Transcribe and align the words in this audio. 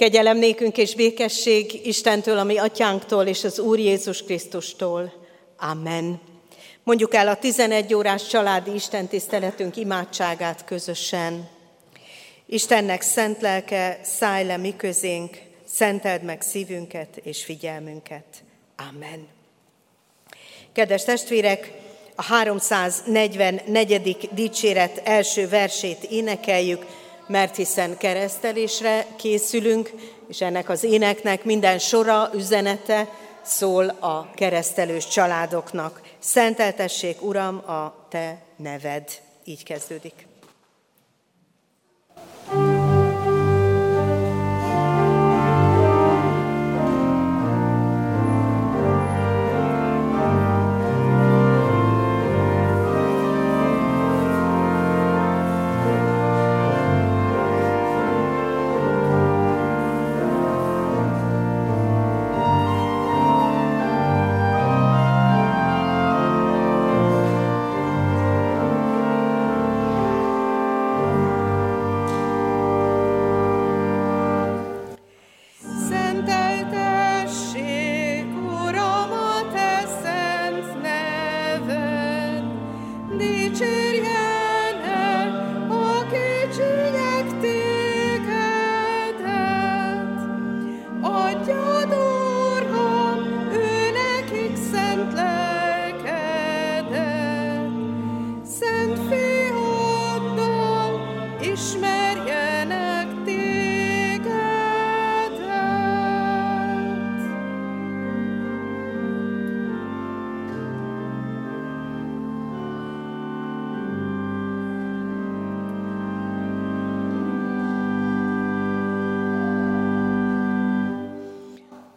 Kegyelem 0.00 0.38
nékünk 0.38 0.78
és 0.78 0.94
békesség 0.94 1.86
Istentől, 1.86 2.38
ami 2.38 2.58
atyánktól 2.58 3.26
és 3.26 3.44
az 3.44 3.58
Úr 3.58 3.78
Jézus 3.78 4.22
Krisztustól. 4.22 5.12
Amen. 5.58 6.20
Mondjuk 6.82 7.14
el 7.14 7.28
a 7.28 7.36
11 7.36 7.94
órás 7.94 8.26
családi 8.26 8.74
istentiszteletünk 8.74 9.76
imádságát 9.76 10.64
közösen. 10.64 11.48
Istennek 12.46 13.02
szent 13.02 13.40
lelke, 13.40 14.00
szállj 14.02 14.44
le 14.44 14.56
mi 14.56 14.76
közénk, 14.76 15.38
szenteld 15.64 16.22
meg 16.22 16.42
szívünket 16.42 17.20
és 17.22 17.44
figyelmünket. 17.44 18.24
Amen. 18.88 19.26
Kedves 20.72 21.04
testvérek, 21.04 21.72
a 22.14 22.22
344. 22.22 24.28
dicséret 24.32 25.00
első 25.04 25.48
versét 25.48 26.04
énekeljük, 26.04 26.86
mert 27.30 27.56
hiszen 27.56 27.96
keresztelésre 27.98 29.06
készülünk, 29.16 29.90
és 30.28 30.40
ennek 30.40 30.68
az 30.68 30.84
éneknek 30.84 31.44
minden 31.44 31.78
sora, 31.78 32.30
üzenete 32.34 33.08
szól 33.42 33.88
a 33.88 34.30
keresztelős 34.34 35.08
családoknak. 35.08 36.00
Szenteltessék, 36.18 37.22
Uram, 37.22 37.56
a 37.56 38.06
Te 38.08 38.38
neved. 38.56 39.04
Így 39.44 39.62
kezdődik. 39.62 40.29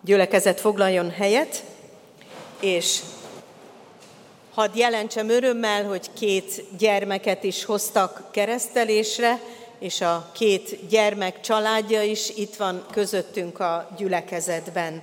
Gyülekezet 0.03 0.59
foglaljon 0.59 1.11
helyet, 1.11 1.64
és 2.59 2.99
hadd 4.54 4.78
jelentsem 4.78 5.30
örömmel, 5.30 5.86
hogy 5.86 6.14
két 6.14 6.64
gyermeket 6.77 7.44
is 7.44 7.66
hoztak 7.66 8.32
keresztelésre, 8.32 9.39
és 9.80 10.02
a 10.02 10.30
két 10.33 10.88
gyermek 10.88 11.39
családja 11.39 12.02
is 12.02 12.30
itt 12.30 12.55
van 12.55 12.86
közöttünk 12.92 13.60
a 13.60 13.89
gyülekezetben. 13.98 15.02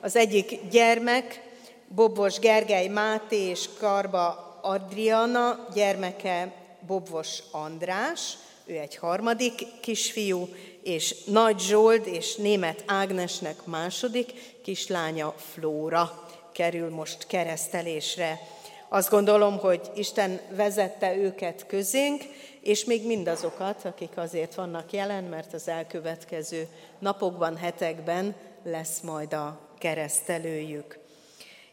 Az 0.00 0.16
egyik 0.16 0.68
gyermek 0.70 1.42
Bobos 1.88 2.38
Gergely 2.38 2.88
Máté 2.88 3.48
és 3.48 3.68
Karba 3.78 4.58
Adriana 4.62 5.66
gyermeke 5.74 6.52
Bobos 6.86 7.38
András, 7.50 8.36
ő 8.66 8.78
egy 8.78 8.96
harmadik 8.96 9.66
kisfiú, 9.80 10.48
és 10.82 11.14
Nagy 11.24 11.58
Zsold 11.60 12.06
és 12.06 12.34
német 12.34 12.82
Ágnesnek 12.86 13.64
második 13.64 14.32
kislánya 14.62 15.34
Flóra 15.52 16.28
kerül 16.52 16.90
most 16.90 17.26
keresztelésre. 17.26 18.40
Azt 18.88 19.10
gondolom, 19.10 19.58
hogy 19.58 19.90
Isten 19.94 20.40
vezette 20.50 21.16
őket 21.16 21.66
közénk, 21.66 22.22
és 22.60 22.84
még 22.84 23.06
mindazokat, 23.06 23.84
akik 23.84 24.16
azért 24.16 24.54
vannak 24.54 24.92
jelen, 24.92 25.24
mert 25.24 25.52
az 25.54 25.68
elkövetkező 25.68 26.68
napokban, 26.98 27.56
hetekben 27.56 28.34
lesz 28.64 29.00
majd 29.00 29.32
a 29.32 29.60
keresztelőjük. 29.78 30.98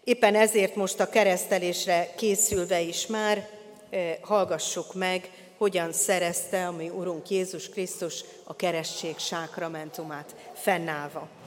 Éppen 0.04 0.36
ezért 0.36 0.76
most 0.76 1.00
a 1.00 1.10
keresztelésre 1.10 2.10
készülve 2.16 2.82
is 2.82 3.08
már 3.08 3.50
eh, 3.90 4.18
hallgassuk 4.22 4.94
meg 4.94 5.30
hogyan 5.58 5.92
szerezte 5.92 6.68
a 6.68 6.72
mi 6.72 6.90
Urunk 6.90 7.30
Jézus 7.30 7.70
Krisztus 7.70 8.24
a 8.44 8.56
keresztség 8.56 9.18
sákramentumát 9.18 10.36
fennállva. 10.54 11.43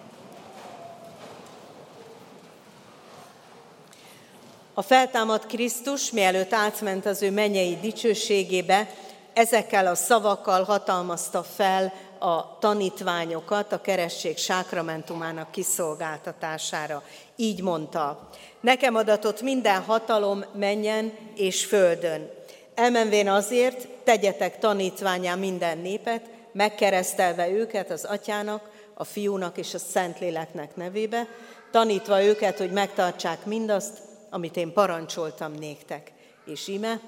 A 4.79 4.83
feltámadt 4.83 5.47
Krisztus, 5.47 6.11
mielőtt 6.11 6.53
átment 6.53 7.07
az 7.07 7.23
ő 7.23 7.31
mennyei 7.31 7.79
dicsőségébe, 7.81 8.89
ezekkel 9.33 9.87
a 9.87 9.95
szavakkal 9.95 10.65
hatalmazta 10.65 11.43
fel 11.43 11.93
a 12.19 12.59
tanítványokat 12.59 13.73
a 13.73 13.81
keresztség 13.81 14.37
sákramentumának 14.37 15.51
kiszolgáltatására. 15.51 17.03
Így 17.37 17.63
mondta, 17.63 18.29
nekem 18.61 18.95
adatott 18.95 19.43
minden 19.43 19.83
hatalom 19.83 20.45
menjen 20.55 21.13
és 21.35 21.65
földön. 21.65 22.31
Elmenvén 22.75 23.29
azért, 23.29 23.89
tegyetek 24.05 24.59
tanítványá 24.59 25.35
minden 25.35 25.79
népet, 25.79 26.23
megkeresztelve 26.53 27.49
őket 27.49 27.91
az 27.91 28.05
atyának, 28.05 28.71
a 28.95 29.05
fiúnak 29.05 29.59
és 29.59 29.75
a 29.75 29.79
szentléleknek 29.79 30.77
nevébe, 30.77 31.27
tanítva 31.71 32.23
őket, 32.23 32.59
hogy 32.59 32.71
megtartsák 32.71 33.45
mindazt, 33.45 34.06
amit 34.37 34.57
én 34.57 34.73
parancsoltam 34.73 35.53
néktek. 35.53 36.13
És 36.45 36.69
ime, 36.69 37.01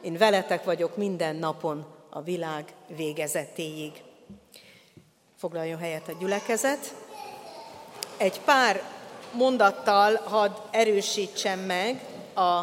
én 0.00 0.16
veletek 0.16 0.64
vagyok 0.64 0.96
minden 0.96 1.36
napon 1.36 1.86
a 2.10 2.22
világ 2.22 2.72
végezetéig. 2.96 3.92
Foglaljon 5.36 5.78
helyet 5.78 6.08
a 6.08 6.16
gyülekezet. 6.20 6.94
Egy 8.16 8.40
pár 8.40 8.82
mondattal 9.32 10.20
hadd 10.24 10.50
erősítsem 10.70 11.58
meg 11.58 12.00
a 12.34 12.62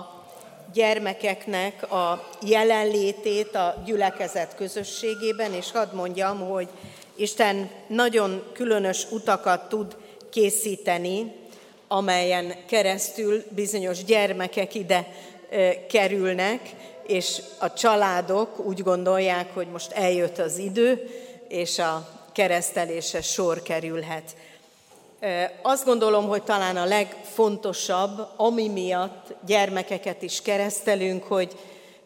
gyermekeknek 0.73 1.91
a 1.91 2.29
jelenlétét 2.41 3.55
a 3.55 3.81
gyülekezet 3.85 4.55
közösségében, 4.55 5.53
és 5.53 5.71
hadd 5.71 5.95
mondjam, 5.95 6.49
hogy 6.49 6.67
Isten 7.15 7.69
nagyon 7.87 8.43
különös 8.53 9.11
utakat 9.11 9.69
tud 9.69 9.97
készíteni, 10.29 11.40
amelyen 11.91 12.53
keresztül 12.65 13.43
bizonyos 13.49 14.03
gyermekek 14.03 14.75
ide 14.75 15.07
kerülnek, 15.89 16.59
és 17.07 17.41
a 17.57 17.73
családok 17.73 18.59
úgy 18.65 18.83
gondolják, 18.83 19.53
hogy 19.53 19.67
most 19.67 19.91
eljött 19.91 20.37
az 20.37 20.57
idő, 20.57 21.09
és 21.47 21.79
a 21.79 22.09
keresztelése 22.33 23.21
sor 23.21 23.61
kerülhet. 23.61 24.35
Azt 25.61 25.85
gondolom, 25.85 26.27
hogy 26.27 26.43
talán 26.43 26.77
a 26.77 26.85
legfontosabb, 26.85 28.27
ami 28.35 28.67
miatt 28.67 29.33
gyermekeket 29.45 30.21
is 30.21 30.41
keresztelünk, 30.41 31.23
hogy 31.23 31.57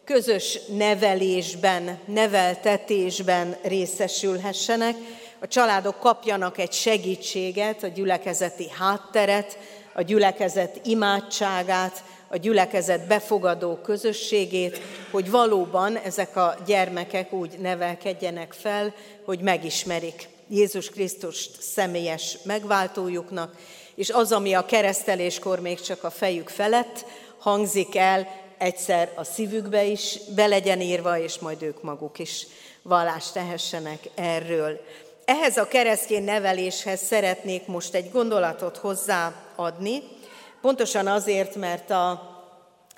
közös 0.04 0.58
nevelésben, 0.76 1.98
neveltetésben 2.06 3.56
részesülhessenek, 3.62 4.94
a 5.38 5.48
családok 5.48 6.00
kapjanak 6.00 6.58
egy 6.58 6.72
segítséget, 6.72 7.82
a 7.82 7.86
gyülekezeti 7.86 8.68
hátteret, 8.78 9.58
a 9.96 10.02
gyülekezet 10.02 10.80
imádságát, 10.84 12.04
a 12.28 12.36
gyülekezet 12.36 13.06
befogadó 13.06 13.76
közösségét, 13.76 14.80
hogy 15.10 15.30
valóban 15.30 15.96
ezek 15.96 16.36
a 16.36 16.56
gyermekek 16.66 17.32
úgy 17.32 17.58
nevelkedjenek 17.58 18.52
fel, 18.52 18.94
hogy 19.24 19.40
megismerik 19.40 20.28
Jézus 20.48 20.90
Krisztust 20.90 21.62
személyes 21.62 22.38
megváltójuknak, 22.42 23.56
és 23.94 24.10
az, 24.10 24.32
ami 24.32 24.54
a 24.54 24.66
kereszteléskor 24.66 25.60
még 25.60 25.80
csak 25.80 26.04
a 26.04 26.10
fejük 26.10 26.48
felett 26.48 27.04
hangzik 27.38 27.96
el, 27.96 28.28
egyszer 28.58 29.12
a 29.14 29.24
szívükbe 29.24 29.84
is 29.84 30.18
be 30.34 30.46
legyen 30.46 30.80
írva, 30.80 31.18
és 31.18 31.38
majd 31.38 31.62
ők 31.62 31.82
maguk 31.82 32.18
is 32.18 32.46
vallást 32.82 33.32
tehessenek 33.32 34.08
erről. 34.14 34.80
Ehhez 35.26 35.56
a 35.56 35.68
keresztény 35.68 36.24
neveléshez 36.24 37.00
szeretnék 37.00 37.66
most 37.66 37.94
egy 37.94 38.10
gondolatot 38.10 38.76
hozzáadni, 38.76 40.02
pontosan 40.60 41.06
azért, 41.06 41.54
mert 41.54 41.90
a 41.90 42.34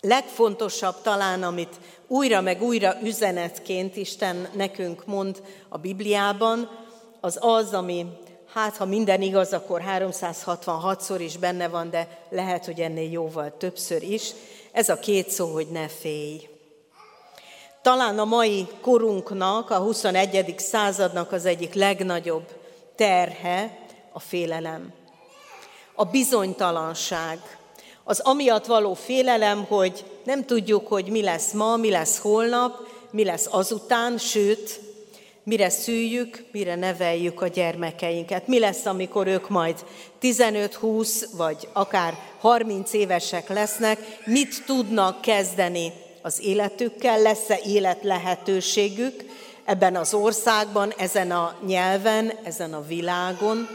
legfontosabb 0.00 0.94
talán, 1.02 1.42
amit 1.42 1.74
újra 2.06 2.40
meg 2.40 2.62
újra 2.62 2.94
üzenetként 3.02 3.96
Isten 3.96 4.48
nekünk 4.54 5.06
mond 5.06 5.42
a 5.68 5.78
Bibliában, 5.78 6.86
az 7.20 7.38
az, 7.40 7.74
ami 7.74 8.06
hát 8.52 8.76
ha 8.76 8.84
minden 8.84 9.22
igaz, 9.22 9.52
akkor 9.52 9.82
366-szor 9.86 11.18
is 11.18 11.36
benne 11.36 11.68
van, 11.68 11.90
de 11.90 12.08
lehet, 12.30 12.64
hogy 12.64 12.80
ennél 12.80 13.10
jóval 13.10 13.56
többször 13.56 14.02
is. 14.02 14.32
Ez 14.72 14.88
a 14.88 14.98
két 14.98 15.30
szó, 15.30 15.52
hogy 15.52 15.68
ne 15.68 15.88
félj. 15.88 16.48
Talán 17.88 18.18
a 18.18 18.24
mai 18.24 18.66
korunknak, 18.80 19.70
a 19.70 19.76
21. 19.76 20.54
századnak 20.58 21.32
az 21.32 21.44
egyik 21.44 21.74
legnagyobb 21.74 22.44
terhe 22.96 23.78
a 24.12 24.20
félelem. 24.20 24.92
A 25.94 26.04
bizonytalanság. 26.04 27.38
Az 28.04 28.20
amiatt 28.20 28.66
való 28.66 28.94
félelem, 28.94 29.64
hogy 29.64 30.04
nem 30.24 30.44
tudjuk, 30.44 30.88
hogy 30.88 31.10
mi 31.10 31.22
lesz 31.22 31.52
ma, 31.52 31.76
mi 31.76 31.90
lesz 31.90 32.18
holnap, 32.18 32.88
mi 33.10 33.24
lesz 33.24 33.46
azután, 33.50 34.18
sőt, 34.18 34.80
mire 35.42 35.68
szüljük, 35.68 36.44
mire 36.52 36.74
neveljük 36.74 37.40
a 37.42 37.46
gyermekeinket. 37.46 38.46
Mi 38.46 38.58
lesz, 38.58 38.86
amikor 38.86 39.26
ők 39.26 39.48
majd 39.48 39.84
15-20 40.22 41.24
vagy 41.36 41.68
akár 41.72 42.18
30 42.40 42.92
évesek 42.92 43.48
lesznek, 43.48 43.98
mit 44.24 44.64
tudnak 44.66 45.20
kezdeni 45.20 45.92
az 46.22 46.40
életükkel, 46.42 47.22
lesz-e 47.22 47.58
élet 47.64 48.02
lehetőségük 48.02 49.24
ebben 49.64 49.96
az 49.96 50.14
országban, 50.14 50.92
ezen 50.96 51.30
a 51.30 51.54
nyelven, 51.66 52.32
ezen 52.44 52.74
a 52.74 52.86
világon. 52.86 53.68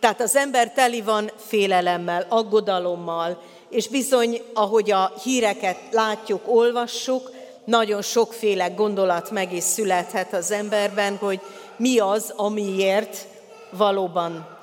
Tehát 0.00 0.20
az 0.20 0.36
ember 0.36 0.72
teli 0.72 1.02
van 1.02 1.30
félelemmel, 1.46 2.26
aggodalommal, 2.28 3.42
és 3.70 3.88
bizony, 3.88 4.42
ahogy 4.54 4.90
a 4.90 5.12
híreket 5.22 5.78
látjuk, 5.90 6.42
olvassuk, 6.46 7.30
nagyon 7.64 8.02
sokféle 8.02 8.68
gondolat 8.68 9.30
meg 9.30 9.52
is 9.52 9.64
születhet 9.64 10.32
az 10.32 10.50
emberben, 10.50 11.16
hogy 11.16 11.40
mi 11.76 11.98
az, 11.98 12.32
amiért 12.36 13.26
valóban 13.70 14.58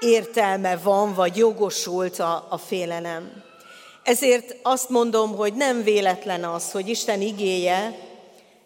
értelme 0.00 0.76
van, 0.76 1.14
vagy 1.14 1.36
jogosult 1.36 2.18
a, 2.18 2.46
a 2.48 2.58
félelem. 2.58 3.42
Ezért 4.08 4.56
azt 4.62 4.88
mondom, 4.88 5.36
hogy 5.36 5.54
nem 5.54 5.82
véletlen 5.82 6.44
az, 6.44 6.70
hogy 6.70 6.88
Isten 6.88 7.20
igéje 7.20 7.98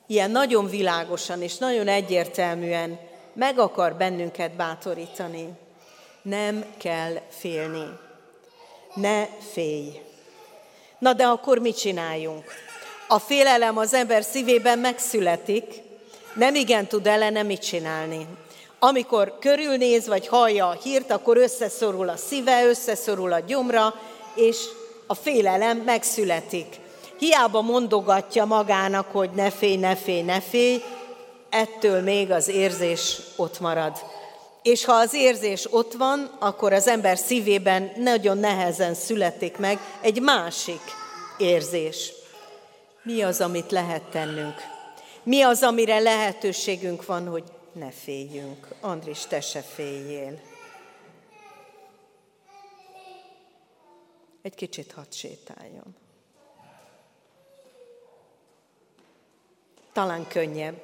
ilyen 0.06 0.30
nagyon 0.30 0.68
világosan 0.68 1.42
és 1.42 1.56
nagyon 1.56 1.88
egyértelműen 1.88 2.98
meg 3.32 3.58
akar 3.58 3.94
bennünket 3.94 4.52
bátorítani. 4.52 5.48
Nem 6.22 6.64
kell 6.78 7.20
félni. 7.28 7.84
Ne 8.94 9.26
félj. 9.52 10.00
Na 10.98 11.12
de 11.12 11.24
akkor 11.24 11.58
mit 11.58 11.78
csináljunk? 11.78 12.44
A 13.08 13.18
félelem 13.18 13.76
az 13.76 13.94
ember 13.94 14.22
szívében 14.22 14.78
megszületik, 14.78 15.64
nem 16.34 16.54
igen 16.54 16.86
tud 16.86 17.06
ellene 17.06 17.42
mit 17.42 17.62
csinálni. 17.62 18.26
Amikor 18.78 19.38
körülnéz, 19.38 20.06
vagy 20.06 20.26
hallja 20.26 20.68
a 20.68 20.78
hírt, 20.82 21.10
akkor 21.10 21.36
összeszorul 21.36 22.08
a 22.08 22.16
szíve, 22.16 22.66
összeszorul 22.66 23.32
a 23.32 23.40
gyomra, 23.40 23.94
és 24.34 24.56
a 25.12 25.14
félelem 25.14 25.78
megszületik. 25.78 26.66
Hiába 27.18 27.60
mondogatja 27.60 28.44
magának, 28.44 29.06
hogy 29.12 29.30
ne 29.30 29.50
félj, 29.50 29.76
ne 29.76 29.96
félj, 29.96 30.22
ne 30.22 30.40
félj, 30.40 30.82
ettől 31.50 32.00
még 32.00 32.30
az 32.30 32.48
érzés 32.48 33.20
ott 33.36 33.60
marad. 33.60 33.92
És 34.62 34.84
ha 34.84 34.92
az 34.92 35.14
érzés 35.14 35.72
ott 35.72 35.92
van, 35.92 36.36
akkor 36.38 36.72
az 36.72 36.86
ember 36.86 37.18
szívében 37.18 37.92
nagyon 37.96 38.38
nehezen 38.38 38.94
születik 38.94 39.56
meg 39.56 39.78
egy 40.00 40.20
másik 40.20 40.82
érzés. 41.38 42.12
Mi 43.02 43.22
az, 43.22 43.40
amit 43.40 43.70
lehet 43.70 44.02
tennünk? 44.02 44.54
Mi 45.22 45.42
az, 45.42 45.62
amire 45.62 45.98
lehetőségünk 45.98 47.06
van, 47.06 47.28
hogy 47.28 47.44
ne 47.72 47.90
féljünk? 48.04 48.66
Andris, 48.80 49.26
te 49.28 49.40
se 49.40 49.60
féljél. 49.60 50.51
Egy 54.42 54.54
kicsit 54.54 54.92
hadd 54.92 55.10
sétáljon. 55.10 55.96
Talán 59.92 60.26
könnyebb. 60.28 60.80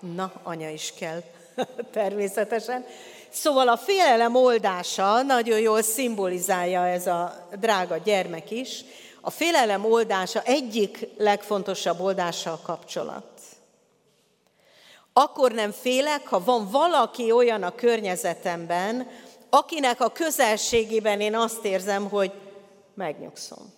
Na, 0.00 0.32
anya 0.42 0.70
is 0.70 0.92
kell, 0.98 1.22
természetesen. 1.90 2.86
Szóval 3.30 3.68
a 3.68 3.76
félelem 3.76 4.36
oldása 4.36 5.22
nagyon 5.22 5.58
jól 5.58 5.82
szimbolizálja 5.82 6.86
ez 6.86 7.06
a 7.06 7.48
drága 7.60 7.96
gyermek 7.96 8.50
is, 8.50 8.84
a 9.20 9.30
félelem 9.30 9.84
oldása 9.84 10.42
egyik 10.42 11.08
legfontosabb 11.16 12.00
oldása 12.00 12.52
a 12.52 12.60
kapcsolat. 12.62 13.40
Akkor 15.12 15.52
nem 15.52 15.70
félek, 15.70 16.26
ha 16.26 16.44
van 16.44 16.70
valaki 16.70 17.32
olyan 17.32 17.62
a 17.62 17.74
környezetemben, 17.74 19.10
akinek 19.50 20.00
a 20.00 20.12
közelségében 20.12 21.20
én 21.20 21.36
azt 21.36 21.64
érzem, 21.64 22.08
hogy 22.08 22.32
megnyugszom. 22.94 23.72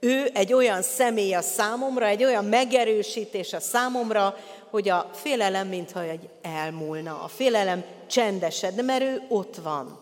Ő 0.00 0.30
egy 0.34 0.52
olyan 0.52 0.82
személy 0.82 1.34
a 1.34 1.40
számomra, 1.40 2.06
egy 2.06 2.24
olyan 2.24 2.44
megerősítés 2.44 3.52
a 3.52 3.60
számomra, 3.60 4.36
hogy 4.70 4.88
a 4.88 5.10
félelem 5.14 5.68
mintha 5.68 6.02
egy 6.02 6.28
elmúlna. 6.42 7.22
A 7.22 7.28
félelem 7.28 7.84
csendesed, 8.06 8.84
mert 8.84 9.02
ő 9.02 9.22
ott 9.28 9.56
van. 9.56 10.00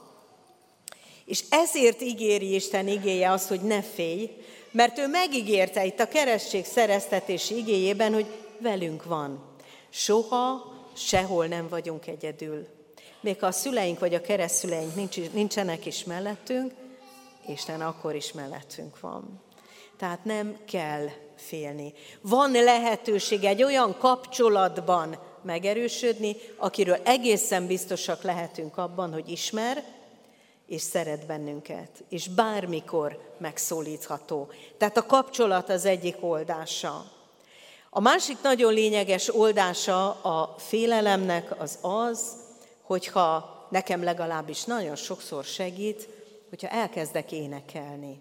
És 1.24 1.44
ezért 1.50 2.02
ígéri 2.02 2.54
Isten 2.54 2.88
igéje 2.88 3.30
azt, 3.30 3.48
hogy 3.48 3.60
ne 3.60 3.82
félj, 3.82 4.30
mert 4.70 4.98
ő 4.98 5.06
megígérte 5.06 5.84
itt 5.84 6.00
a 6.00 6.08
keresztség 6.08 6.64
szereztetési 6.64 7.56
igéjében, 7.56 8.12
hogy 8.12 8.26
velünk 8.58 9.04
van. 9.04 9.42
Soha, 9.90 10.72
sehol 10.96 11.46
nem 11.46 11.68
vagyunk 11.68 12.06
egyedül. 12.06 12.66
Még 13.20 13.40
ha 13.40 13.46
a 13.46 13.52
szüleink 13.52 13.98
vagy 13.98 14.14
a 14.14 14.20
keresztszüleink 14.20 14.94
nincs, 14.94 15.16
nincsenek 15.32 15.86
is 15.86 16.04
mellettünk, 16.04 16.72
Isten 17.46 17.80
akkor 17.80 18.14
is 18.14 18.32
mellettünk 18.32 19.00
van. 19.00 19.42
Tehát 19.96 20.24
nem 20.24 20.56
kell 20.66 21.08
félni. 21.36 21.92
Van 22.20 22.50
lehetőség 22.50 23.44
egy 23.44 23.62
olyan 23.62 23.98
kapcsolatban 23.98 25.18
megerősödni, 25.42 26.36
akiről 26.56 26.98
egészen 27.04 27.66
biztosak 27.66 28.22
lehetünk 28.22 28.76
abban, 28.76 29.12
hogy 29.12 29.28
ismer, 29.28 29.84
és 30.66 30.82
szeret 30.82 31.26
bennünket, 31.26 32.04
és 32.08 32.28
bármikor 32.28 33.34
megszólítható. 33.38 34.48
Tehát 34.78 34.96
a 34.96 35.06
kapcsolat 35.06 35.68
az 35.68 35.84
egyik 35.84 36.16
oldása. 36.20 37.04
A 37.90 38.00
másik 38.00 38.42
nagyon 38.42 38.72
lényeges 38.72 39.34
oldása 39.34 40.10
a 40.10 40.54
félelemnek 40.58 41.60
az 41.60 41.78
az, 41.80 42.32
hogyha 42.82 43.52
nekem 43.70 44.02
legalábbis 44.02 44.64
nagyon 44.64 44.96
sokszor 44.96 45.44
segít, 45.44 46.08
hogyha 46.48 46.68
elkezdek 46.68 47.32
énekelni. 47.32 48.20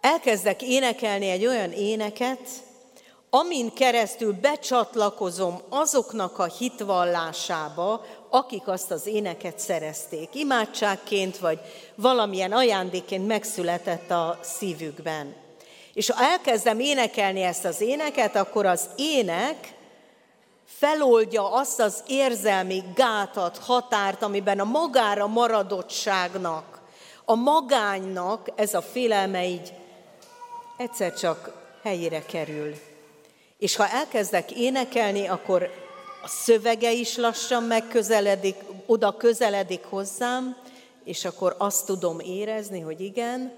Elkezdek 0.00 0.62
énekelni 0.62 1.28
egy 1.30 1.46
olyan 1.46 1.72
éneket, 1.72 2.48
amin 3.30 3.74
keresztül 3.74 4.32
becsatlakozom 4.32 5.60
azoknak 5.68 6.38
a 6.38 6.44
hitvallásába, 6.44 8.04
akik 8.30 8.68
azt 8.68 8.90
az 8.90 9.06
éneket 9.06 9.58
szerezték. 9.58 10.34
Imádságként 10.34 11.38
vagy 11.38 11.60
valamilyen 11.94 12.52
ajándékként 12.52 13.26
megszületett 13.26 14.10
a 14.10 14.38
szívükben. 14.42 15.34
És 15.94 16.10
ha 16.10 16.24
elkezdem 16.24 16.80
énekelni 16.80 17.42
ezt 17.42 17.64
az 17.64 17.80
éneket, 17.80 18.36
akkor 18.36 18.66
az 18.66 18.88
ének 18.96 19.74
feloldja 20.64 21.52
azt 21.52 21.80
az 21.80 22.02
érzelmi 22.06 22.82
gátat, 22.94 23.58
határt, 23.58 24.22
amiben 24.22 24.60
a 24.60 24.64
magára 24.64 25.26
maradottságnak, 25.26 26.71
a 27.24 27.34
magánynak 27.34 28.48
ez 28.54 28.74
a 28.74 28.82
félelme 28.82 29.46
így 29.46 29.72
egyszer 30.76 31.14
csak 31.14 31.52
helyére 31.82 32.24
kerül. 32.24 32.74
És 33.58 33.76
ha 33.76 33.88
elkezdek 33.88 34.50
énekelni, 34.50 35.26
akkor 35.26 35.70
a 36.22 36.28
szövege 36.28 36.92
is 36.92 37.16
lassan 37.16 37.62
megközeledik, 37.62 38.56
oda 38.86 39.16
közeledik 39.16 39.84
hozzám, 39.84 40.56
és 41.04 41.24
akkor 41.24 41.54
azt 41.58 41.86
tudom 41.86 42.20
érezni, 42.20 42.80
hogy 42.80 43.00
igen, 43.00 43.56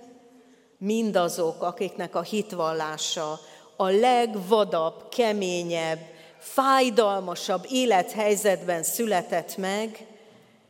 mindazok, 0.78 1.62
akiknek 1.62 2.14
a 2.14 2.22
hitvallása 2.22 3.40
a 3.76 3.88
legvadabb, 3.88 5.08
keményebb, 5.08 5.98
fájdalmasabb 6.38 7.66
élethelyzetben 7.70 8.82
született 8.82 9.56
meg, 9.56 10.06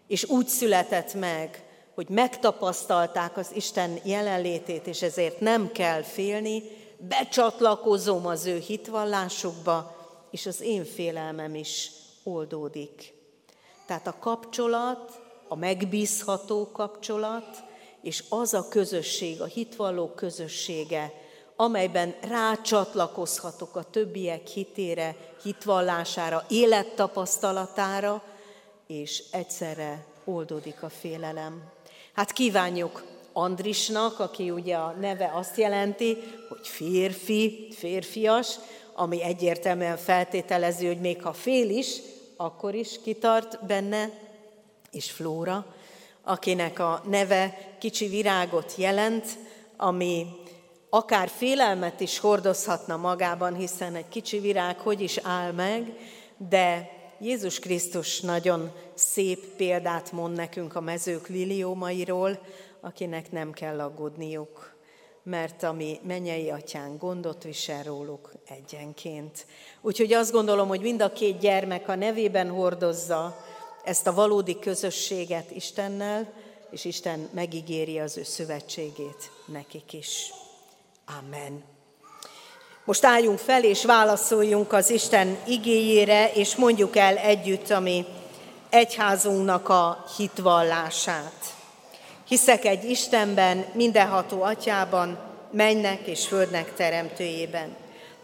és 0.07 0.25
úgy 0.29 0.47
született 0.47 1.15
meg, 1.15 1.63
hogy 1.95 2.09
megtapasztalták 2.09 3.37
az 3.37 3.51
Isten 3.55 3.99
jelenlétét, 4.05 4.87
és 4.87 5.03
ezért 5.03 5.41
nem 5.41 5.73
kell 5.73 6.03
félni, 6.03 6.63
becsatlakozom 6.99 8.27
az 8.27 8.47
ő 8.47 8.59
hitvallásukba, 8.59 9.97
és 10.31 10.47
az 10.47 10.61
én 10.61 10.85
félelmem 10.85 11.55
is 11.55 11.91
oldódik. 12.23 13.13
Tehát 13.87 14.07
a 14.07 14.19
kapcsolat, 14.19 15.21
a 15.49 15.57
megbízható 15.57 16.71
kapcsolat, 16.73 17.63
és 18.03 18.25
az 18.29 18.55
a 18.55 18.69
közösség, 18.69 19.41
a 19.41 19.45
hitvalló 19.45 20.09
közössége, 20.09 21.13
amelyben 21.57 22.15
rácsatlakozhatok 22.21 23.77
a 23.77 23.91
többiek 23.91 24.47
hitére, 24.47 25.17
hitvallására, 25.43 26.45
élettapasztalatára, 26.49 28.23
és 28.87 29.23
egyszerre 29.31 30.07
oldódik 30.25 30.83
a 30.83 30.89
félelem. 30.89 31.73
Hát 32.15 32.33
kívánjuk 32.33 33.05
Andrisnak, 33.33 34.19
aki 34.19 34.51
ugye 34.51 34.77
a 34.77 34.95
neve 35.01 35.31
azt 35.35 35.57
jelenti, 35.57 36.17
hogy 36.49 36.69
férfi, 36.69 37.69
férfias, 37.77 38.55
ami 38.95 39.23
egyértelműen 39.23 39.97
feltételező, 39.97 40.87
hogy 40.87 41.01
még 41.01 41.23
ha 41.23 41.33
fél 41.33 41.71
is, 41.71 41.97
akkor 42.37 42.75
is 42.75 43.01
kitart 43.03 43.67
benne, 43.67 44.11
és 44.91 45.11
Flóra, 45.11 45.67
akinek 46.23 46.79
a 46.79 47.03
neve 47.09 47.75
kicsi 47.79 48.09
virágot 48.09 48.75
jelent, 48.77 49.27
ami 49.77 50.27
akár 50.91 51.29
félelmet 51.29 52.01
is 52.01 52.19
hordozhatna 52.19 52.97
magában, 52.97 53.55
hiszen 53.55 53.95
egy 53.95 54.09
kicsi 54.09 54.39
virág 54.39 54.79
hogy 54.79 55.01
is 55.01 55.19
áll 55.23 55.53
meg, 55.53 55.93
de 56.37 56.94
Jézus 57.21 57.59
Krisztus 57.59 58.21
nagyon 58.21 58.73
szép 58.95 59.45
példát 59.57 60.13
mond 60.13 60.37
nekünk 60.37 60.75
a 60.75 60.81
mezők 60.81 61.29
liliómairól, 61.29 62.39
akinek 62.81 63.33
nem 63.33 63.53
kell 63.53 63.81
aggódniuk, 63.81 64.75
mert 65.23 65.63
a 65.63 65.73
mi 65.73 66.01
mennyei 66.03 66.51
atyán 66.51 66.97
gondot 66.97 67.43
visel 67.43 67.83
róluk 67.83 68.33
egyenként. 68.49 69.47
Úgyhogy 69.81 70.13
azt 70.13 70.33
gondolom, 70.33 70.69
hogy 70.69 70.81
mind 70.81 71.03
a 71.03 71.13
két 71.13 71.39
gyermek 71.39 71.89
a 71.89 71.95
nevében 71.95 72.49
hordozza 72.49 73.37
ezt 73.85 74.07
a 74.07 74.15
valódi 74.15 74.59
közösséget 74.59 75.51
Istennel, 75.51 76.33
és 76.71 76.85
Isten 76.85 77.29
megígéri 77.33 77.99
az 77.99 78.17
ő 78.17 78.23
szövetségét 78.23 79.31
nekik 79.47 79.93
is. 79.93 80.33
Amen. 81.19 81.74
Most 82.87 83.05
álljunk 83.05 83.39
fel, 83.39 83.65
és 83.65 83.85
válaszoljunk 83.85 84.73
az 84.73 84.91
Isten 84.91 85.37
igéjére, 85.47 86.33
és 86.33 86.57
mondjuk 86.57 86.97
el 86.97 87.17
együtt 87.17 87.71
a 87.71 87.81
mi 87.81 88.05
egyházunknak 88.71 89.69
a 89.69 90.05
hitvallását. 90.17 91.55
Hiszek 92.29 92.65
egy 92.65 92.85
Istenben, 92.85 93.65
mindenható 93.73 94.43
atyában, 94.43 95.19
mennek 95.51 96.07
és 96.07 96.27
földnek 96.27 96.75
teremtőjében, 96.75 97.77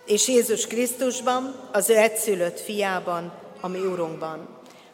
és 0.06 0.28
Jézus 0.28 0.66
Krisztusban, 0.66 1.68
az 1.72 1.90
ő 1.90 1.96
egyszülött 1.96 2.60
fiában, 2.60 3.32
ami 3.60 3.78
Urunkban, 3.78 4.48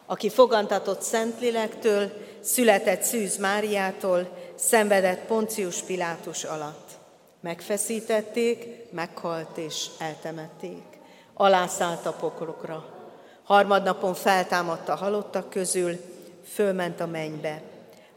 aki 0.07 0.31
fogantatott 0.31 1.03
Szentlélektől, 1.03 2.11
született 2.43 3.03
Szűz 3.03 3.37
Máriától, 3.37 4.29
szenvedett 4.55 5.21
Poncius 5.27 5.81
Pilátus 5.81 6.45
alatt 6.45 6.86
Megfeszítették, 7.41 8.67
meghalt 8.93 9.57
és 9.57 9.87
eltemették. 9.99 10.83
Alászállt 11.35 12.07
a 12.07 12.13
poklokra. 12.13 12.85
Harmadnapon 13.45 14.15
feltámadt 14.15 14.89
a 14.89 14.95
halottak 14.95 15.51
közül, 15.51 15.97
fölment 16.53 17.01
a 17.01 17.07
mennybe. 17.07 17.63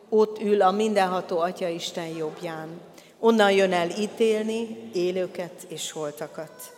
Ott 0.10 0.42
ül 0.42 0.62
a 0.62 0.72
mindenható 0.72 1.40
Atya 1.40 1.68
Isten 1.68 2.08
jobbján. 2.08 2.82
Onnan 3.20 3.52
jön 3.52 3.74
el 3.74 3.90
ítélni 3.90 4.90
élőket 4.94 5.66
és 5.68 5.92
holtakat. 5.92 6.74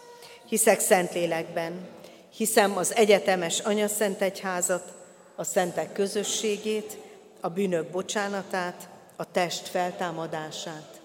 Hiszek 0.45 0.79
Szentlélekben, 0.79 1.87
hiszem 2.35 2.77
az 2.77 2.95
egyetemes 2.95 3.59
Anyaszent 3.59 4.21
Egyházat, 4.21 4.93
a 5.35 5.43
szentek 5.43 5.93
közösségét, 5.93 6.97
a 7.39 7.49
bűnök 7.49 7.91
bocsánatát, 7.91 8.89
a 9.15 9.31
test 9.31 9.67
feltámadását, 9.67 11.00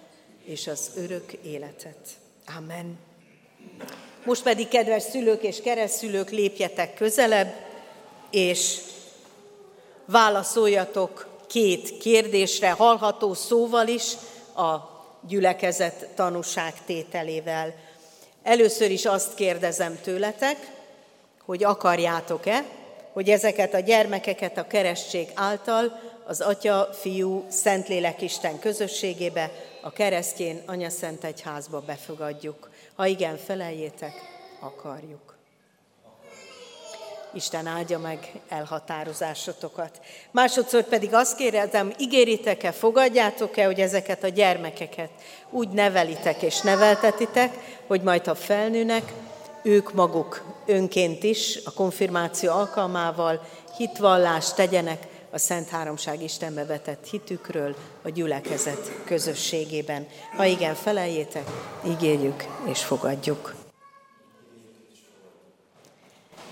és 0.46 0.66
az 0.66 0.90
örök 0.96 1.32
életet. 1.32 1.98
Amen. 2.56 2.98
Most 4.24 4.42
pedig, 4.42 4.68
kedves 4.68 5.02
szülők 5.02 5.42
és 5.42 5.60
keresztszülők, 5.60 6.30
lépjetek 6.30 6.94
közelebb, 6.94 7.54
és 8.30 8.78
válaszoljatok 10.04 11.28
két 11.46 11.98
kérdésre, 11.98 12.70
hallható 12.70 13.34
szóval 13.34 13.88
is, 13.88 14.12
a 14.56 14.94
gyülekezet 15.28 16.08
tanúságtételével. 16.14 17.74
Először 18.42 18.90
is 18.90 19.04
azt 19.04 19.34
kérdezem 19.34 19.98
tőletek, 20.02 20.56
hogy 21.44 21.64
akarjátok-e, 21.64 22.64
hogy 23.12 23.30
ezeket 23.30 23.74
a 23.74 23.80
gyermekeket 23.80 24.58
a 24.58 24.66
keresztség 24.66 25.28
által 25.34 26.00
az 26.26 26.40
Atya, 26.40 26.88
Fiú, 26.92 27.44
Szentlélek 27.48 28.22
Isten 28.22 28.58
közösségébe 28.58 29.50
a 29.82 29.90
keresztjén 29.90 30.62
Anyaszent 30.66 31.24
Egyházba 31.24 31.80
befogadjuk. 31.80 32.70
Ha 32.94 33.06
igen, 33.06 33.36
feleljétek, 33.36 34.12
akarjuk. 34.60 35.34
Isten 37.32 37.66
áldja 37.66 37.98
meg 37.98 38.32
elhatározásotokat. 38.48 40.00
Másodszor 40.30 40.82
pedig 40.82 41.14
azt 41.14 41.36
kérdezem, 41.36 41.92
ígéritek-e, 41.98 42.72
fogadjátok-e, 42.72 43.64
hogy 43.64 43.80
ezeket 43.80 44.24
a 44.24 44.28
gyermekeket 44.28 45.10
úgy 45.50 45.68
nevelitek 45.68 46.42
és 46.42 46.60
neveltetitek, 46.60 47.54
hogy 47.86 48.02
majd 48.02 48.24
ha 48.24 48.34
felnőnek, 48.34 49.12
ők 49.62 49.92
maguk 49.92 50.44
önként 50.66 51.22
is 51.22 51.58
a 51.64 51.72
konfirmáció 51.72 52.52
alkalmával 52.52 53.46
hitvallást 53.76 54.54
tegyenek 54.54 55.06
a 55.36 55.38
Szent 55.38 55.68
Háromság 55.68 56.22
Istenbe 56.22 56.64
vetett 56.64 57.06
hitükről 57.10 57.76
a 58.02 58.08
gyülekezet 58.08 58.90
közösségében. 59.04 60.06
Ha 60.36 60.44
igen, 60.44 60.74
feleljétek, 60.74 61.50
ígérjük 61.86 62.44
és 62.70 62.84
fogadjuk. 62.84 63.54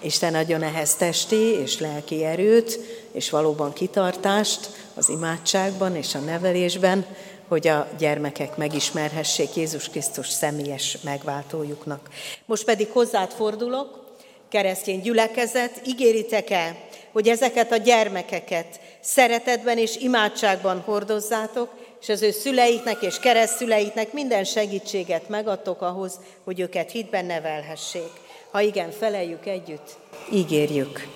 Isten 0.01 0.35
adjon 0.35 0.63
ehhez 0.63 0.95
testi 0.95 1.37
és 1.37 1.79
lelki 1.79 2.25
erőt, 2.25 2.79
és 3.13 3.31
valóban 3.31 3.73
kitartást 3.73 4.71
az 4.95 5.09
imádságban 5.09 5.97
és 5.97 6.15
a 6.15 6.19
nevelésben, 6.19 7.07
hogy 7.49 7.69
a 7.69 7.89
gyermekek 7.99 8.57
megismerhessék 8.57 9.55
Jézus 9.55 9.89
Krisztus 9.89 10.29
személyes 10.29 10.99
megváltójuknak. 11.03 12.09
Most 12.45 12.65
pedig 12.65 12.89
hozzád 12.91 13.31
fordulok, 13.31 14.05
keresztény 14.49 15.01
gyülekezet, 15.01 15.81
ígéritek-e, 15.87 16.77
hogy 17.15 17.29
ezeket 17.29 17.73
a 17.73 17.77
gyermekeket 17.77 18.81
szeretetben 19.01 19.79
és 19.79 19.97
imádságban 19.97 20.81
hordozzátok, 20.81 21.75
és 22.01 22.09
az 22.09 22.23
ő 22.23 22.31
szüleiknek 22.31 23.03
és 23.03 23.19
keresztszüleiknek 23.19 24.13
minden 24.13 24.45
segítséget 24.45 25.29
megadtok 25.29 25.83
ahhoz, 25.83 26.21
hogy 26.45 26.61
őket 26.61 26.91
hitben 26.91 27.25
nevelhessék. 27.25 28.11
Ha 28.51 28.61
igen, 28.61 28.91
feleljük 28.91 29.47
együtt, 29.47 29.97
ígérjük. 30.33 31.07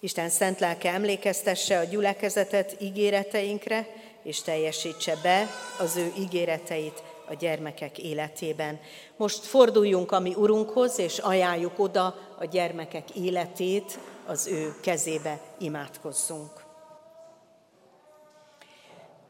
Isten 0.00 0.28
szent 0.28 0.60
lelke 0.60 0.90
emlékeztesse 0.90 1.78
a 1.78 1.84
gyülekezetet 1.84 2.76
ígéreteinkre, 2.80 3.86
és 4.22 4.42
teljesítse 4.42 5.16
be 5.22 5.46
az 5.78 5.96
ő 5.96 6.12
ígéreteit 6.18 7.02
a 7.30 7.34
gyermekek 7.34 7.98
életében. 7.98 8.80
Most 9.16 9.44
forduljunk 9.44 10.12
a 10.12 10.20
mi 10.20 10.34
Urunkhoz, 10.34 10.98
és 10.98 11.18
ajánljuk 11.18 11.78
oda 11.78 12.16
a 12.38 12.44
gyermekek 12.44 13.10
életét, 13.10 13.98
az 14.26 14.46
ő 14.46 14.74
kezébe 14.80 15.40
imádkozzunk. 15.58 16.50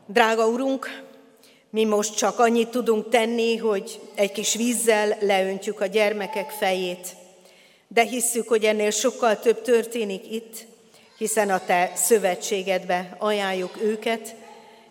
Drága 0.07 0.47
Urunk, 0.47 1.03
mi 1.71 1.85
most 1.85 2.17
csak 2.17 2.39
annyit 2.39 2.69
tudunk 2.69 3.09
tenni, 3.09 3.57
hogy 3.57 4.01
egy 4.15 4.33
kis 4.33 4.55
vízzel 4.55 5.17
leöntjük 5.21 5.81
a 5.81 5.87
gyermekek 5.87 6.51
fejét, 6.51 7.17
de 7.89 8.03
hisszük, 8.03 8.49
hogy 8.49 8.65
ennél 8.65 8.91
sokkal 8.91 9.39
több 9.39 9.63
történik 9.63 10.31
itt, 10.33 10.67
hiszen 11.19 11.51
a 11.51 11.65
Te 11.65 11.93
szövetségedbe 11.95 13.17
ajánljuk 13.19 13.83
őket, 13.83 14.35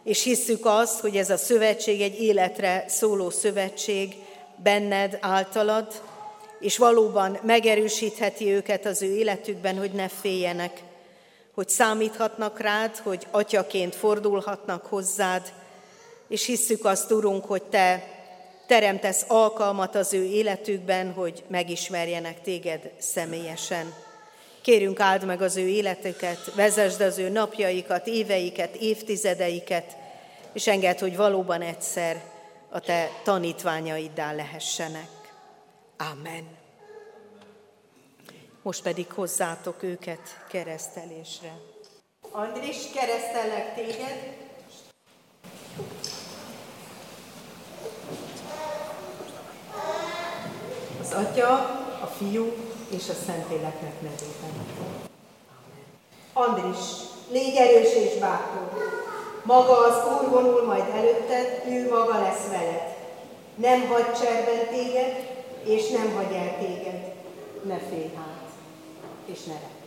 és 0.09 0.23
hisszük 0.23 0.65
azt, 0.65 0.99
hogy 0.99 1.17
ez 1.17 1.29
a 1.29 1.37
szövetség 1.37 2.01
egy 2.01 2.21
életre 2.21 2.85
szóló 2.87 3.29
szövetség 3.29 4.15
benned, 4.55 5.17
általad, 5.21 6.01
és 6.59 6.77
valóban 6.77 7.39
megerősítheti 7.43 8.51
őket 8.51 8.85
az 8.85 9.01
ő 9.01 9.15
életükben, 9.15 9.77
hogy 9.77 9.91
ne 9.91 10.07
féljenek, 10.07 10.83
hogy 11.53 11.69
számíthatnak 11.69 12.59
rád, 12.59 12.97
hogy 12.97 13.27
atyaként 13.31 13.95
fordulhatnak 13.95 14.85
hozzád, 14.85 15.53
és 16.27 16.45
hisszük 16.45 16.85
azt, 16.85 17.11
Urunk, 17.11 17.45
hogy 17.45 17.63
Te 17.63 18.03
teremtesz 18.67 19.25
alkalmat 19.27 19.95
az 19.95 20.13
ő 20.13 20.23
életükben, 20.23 21.13
hogy 21.13 21.43
megismerjenek 21.47 22.41
Téged 22.41 22.91
személyesen. 22.99 23.93
Kérünk 24.69 24.99
áld 24.99 25.25
meg 25.25 25.41
az 25.41 25.57
ő 25.57 25.67
életüket, 25.67 26.53
vezesd 26.55 27.01
az 27.01 27.17
ő 27.17 27.29
napjaikat, 27.29 28.07
éveiket, 28.07 28.75
évtizedeiket, 28.75 29.97
és 30.53 30.67
engedd, 30.67 30.99
hogy 30.99 31.15
valóban 31.15 31.61
egyszer 31.61 32.23
a 32.69 32.79
Te 32.79 33.09
tanítványaiddá 33.23 34.31
lehessenek. 34.31 35.09
Amen. 35.97 36.47
most 38.61 38.83
pedig 38.83 39.11
hozzátok 39.11 39.83
őket 39.83 40.45
keresztelésre. 40.49 41.53
Andris, 42.31 42.77
keresztellek 42.93 43.75
téged. 43.75 44.35
Az 51.01 51.13
Atya, 51.13 51.53
a 52.01 52.05
Fiú 52.17 52.53
és 52.89 53.09
a 53.09 53.13
Szentléleknek 53.25 54.01
nevében. 54.01 54.67
Andris, 56.33 56.85
légy 57.31 57.55
erős 57.55 57.93
és 57.93 58.19
bátor. 58.19 58.97
Maga 59.43 59.77
az 59.77 60.21
Úr 60.21 60.29
vonul 60.29 60.65
majd 60.65 60.89
előtted, 60.93 61.63
ő 61.67 61.89
maga 61.89 62.21
lesz 62.21 62.47
veled. 62.49 62.97
Nem 63.55 63.87
hagy 63.87 64.13
cserben 64.13 64.67
téged, 64.67 65.27
és 65.63 65.89
nem 65.89 66.15
hagy 66.15 66.33
el 66.33 66.57
téged. 66.59 67.13
Ne 67.63 67.77
félj 67.77 68.11
hát, 68.15 68.49
és 69.25 69.43
ne 69.43 69.53
rettegj. 69.53 69.77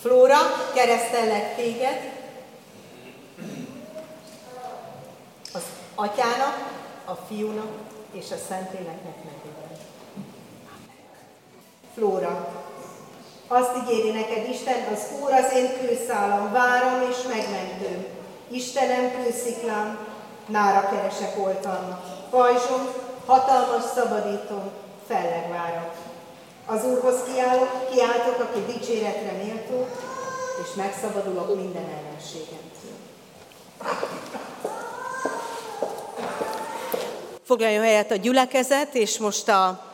Flóra, 0.00 0.38
keresztellek 0.74 1.56
téged, 1.56 2.12
az 5.52 5.62
atyának, 5.94 6.78
a 7.04 7.14
fiúnak 7.14 7.72
és 8.12 8.30
a 8.30 8.36
Szentléleknek 8.48 9.16
nevében. 9.24 9.69
Flóra, 12.00 12.48
azt 13.48 13.70
ígéri 13.76 14.10
neked 14.10 14.48
Isten, 14.48 14.88
az 14.92 15.00
Úr 15.22 15.32
az 15.32 15.52
én 15.54 15.68
kőszálam, 15.80 16.52
várom 16.52 17.10
és 17.10 17.16
megmentőm. 17.28 18.06
Istenem 18.48 19.12
kősziklám, 19.22 20.06
nára 20.46 20.88
keresek 20.88 21.38
oltalmat. 21.38 22.04
Pajzsom, 22.30 22.88
hatalmas 23.26 23.82
szabadítom, 23.94 24.70
fellegvárat. 25.06 25.94
Az 26.66 26.84
Úrhoz 26.84 27.22
kiállok, 27.32 27.90
kiáltok, 27.90 28.38
aki 28.38 28.72
dicséretre 28.72 29.32
méltó, 29.32 29.86
és 30.62 30.74
megszabadulok 30.76 31.54
minden 31.56 31.88
ellenségemtől. 31.98 32.96
Foglaljon 37.44 37.82
helyet 37.82 38.10
a 38.10 38.16
gyülekezet, 38.16 38.94
és 38.94 39.18
most 39.18 39.48
a 39.48 39.89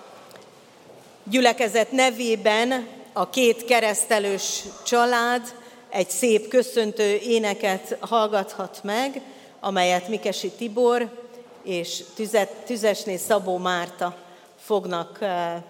gyülekezet 1.30 1.92
nevében 1.92 2.88
a 3.12 3.30
két 3.30 3.64
keresztelős 3.64 4.62
család 4.84 5.54
egy 5.90 6.10
szép 6.10 6.48
köszöntő 6.48 7.16
éneket 7.16 7.96
hallgathat 8.00 8.80
meg, 8.82 9.20
amelyet 9.60 10.08
Mikesi 10.08 10.50
Tibor 10.50 11.24
és 11.62 12.02
Tüzesné 12.66 13.16
Szabó 13.16 13.56
Márta 13.56 14.16
fognak 14.58 15.18
eh, 15.20 15.62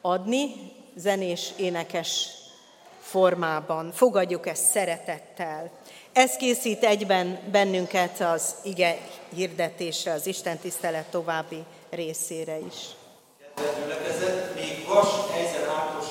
adni 0.00 0.52
zenés 0.94 1.52
énekes 1.56 2.28
formában. 3.00 3.92
Fogadjuk 3.92 4.46
ezt 4.46 4.64
szeretettel. 4.70 5.70
Ez 6.12 6.36
készít 6.36 6.84
egyben 6.84 7.38
bennünket 7.50 8.20
az 8.20 8.54
ige 8.62 8.98
hirdetésre, 9.34 10.12
az 10.12 10.26
Isten 10.26 10.58
tisztelet 10.58 11.10
további 11.10 11.62
részére 11.90 12.58
is. 12.58 12.99
Gyülekezet, 13.78 14.54
még 14.54 14.72
Vas 14.88 15.10
Eizen 15.36 15.68
Ákos 15.78 16.08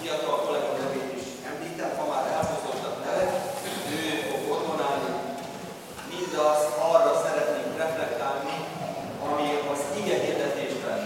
fiatal 0.00 0.36
kollega 0.44 0.72
nevét 0.80 1.10
is 1.20 1.26
említem, 1.50 1.90
ha 1.98 2.04
már 2.12 2.26
elhozottak 2.36 2.96
neve, 3.04 3.24
ő 3.94 4.00
fog 4.28 4.42
orgonálni 4.54 5.12
mindazt, 6.12 6.68
arra 6.92 7.12
szeretnénk 7.24 7.76
reflektálni, 7.82 8.56
ami 9.28 9.48
az 9.72 9.82
ige 10.00 10.16
hirdetésben 10.24 11.00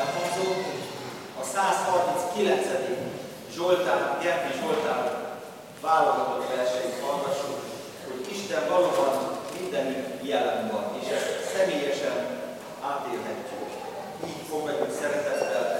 elhangzott, 0.00 0.64
a 1.40 1.44
139. 1.44 2.66
Zsoltár, 3.54 4.18
Gerti 4.22 4.52
Zsoltár 4.60 5.04
válogatott 5.80 6.54
verseit 6.54 7.00
hallgassuk, 7.04 7.60
hogy 8.06 8.20
Isten 8.36 8.68
valóban 8.68 9.38
mindenütt 9.60 10.24
jelen 10.24 10.68
van, 10.72 10.84
és 11.00 11.08
ezt 11.08 11.30
személyesen 11.54 12.16
átélhetjük. 12.90 13.59
Így 14.50 14.56
fogadjuk 14.56 14.90
szeretettel 15.00 15.79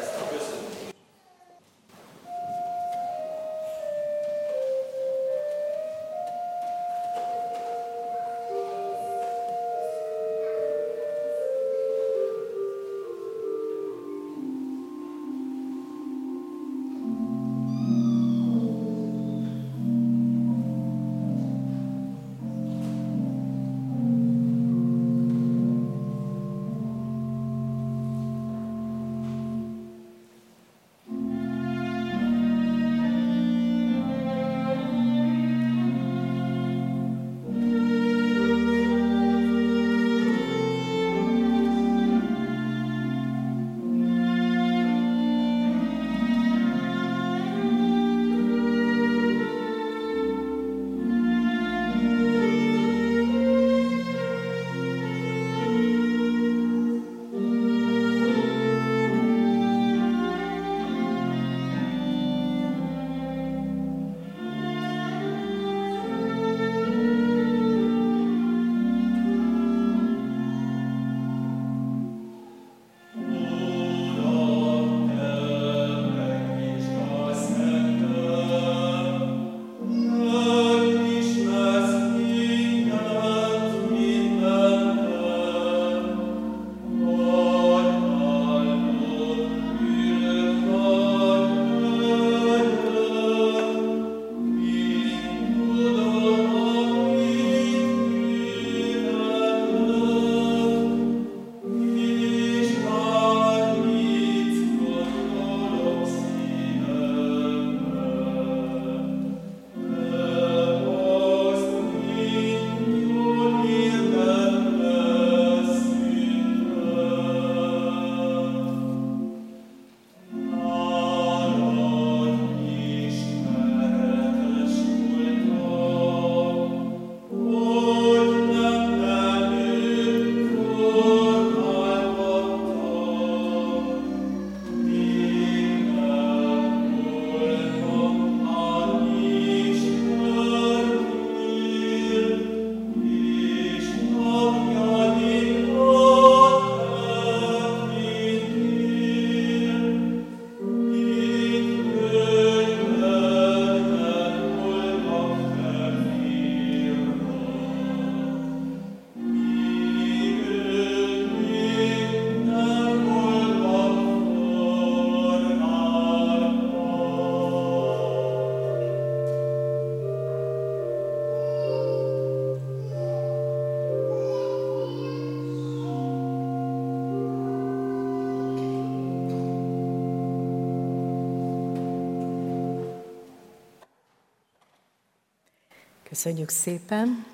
Köszönjük 186.23 186.49
szépen. 186.49 187.25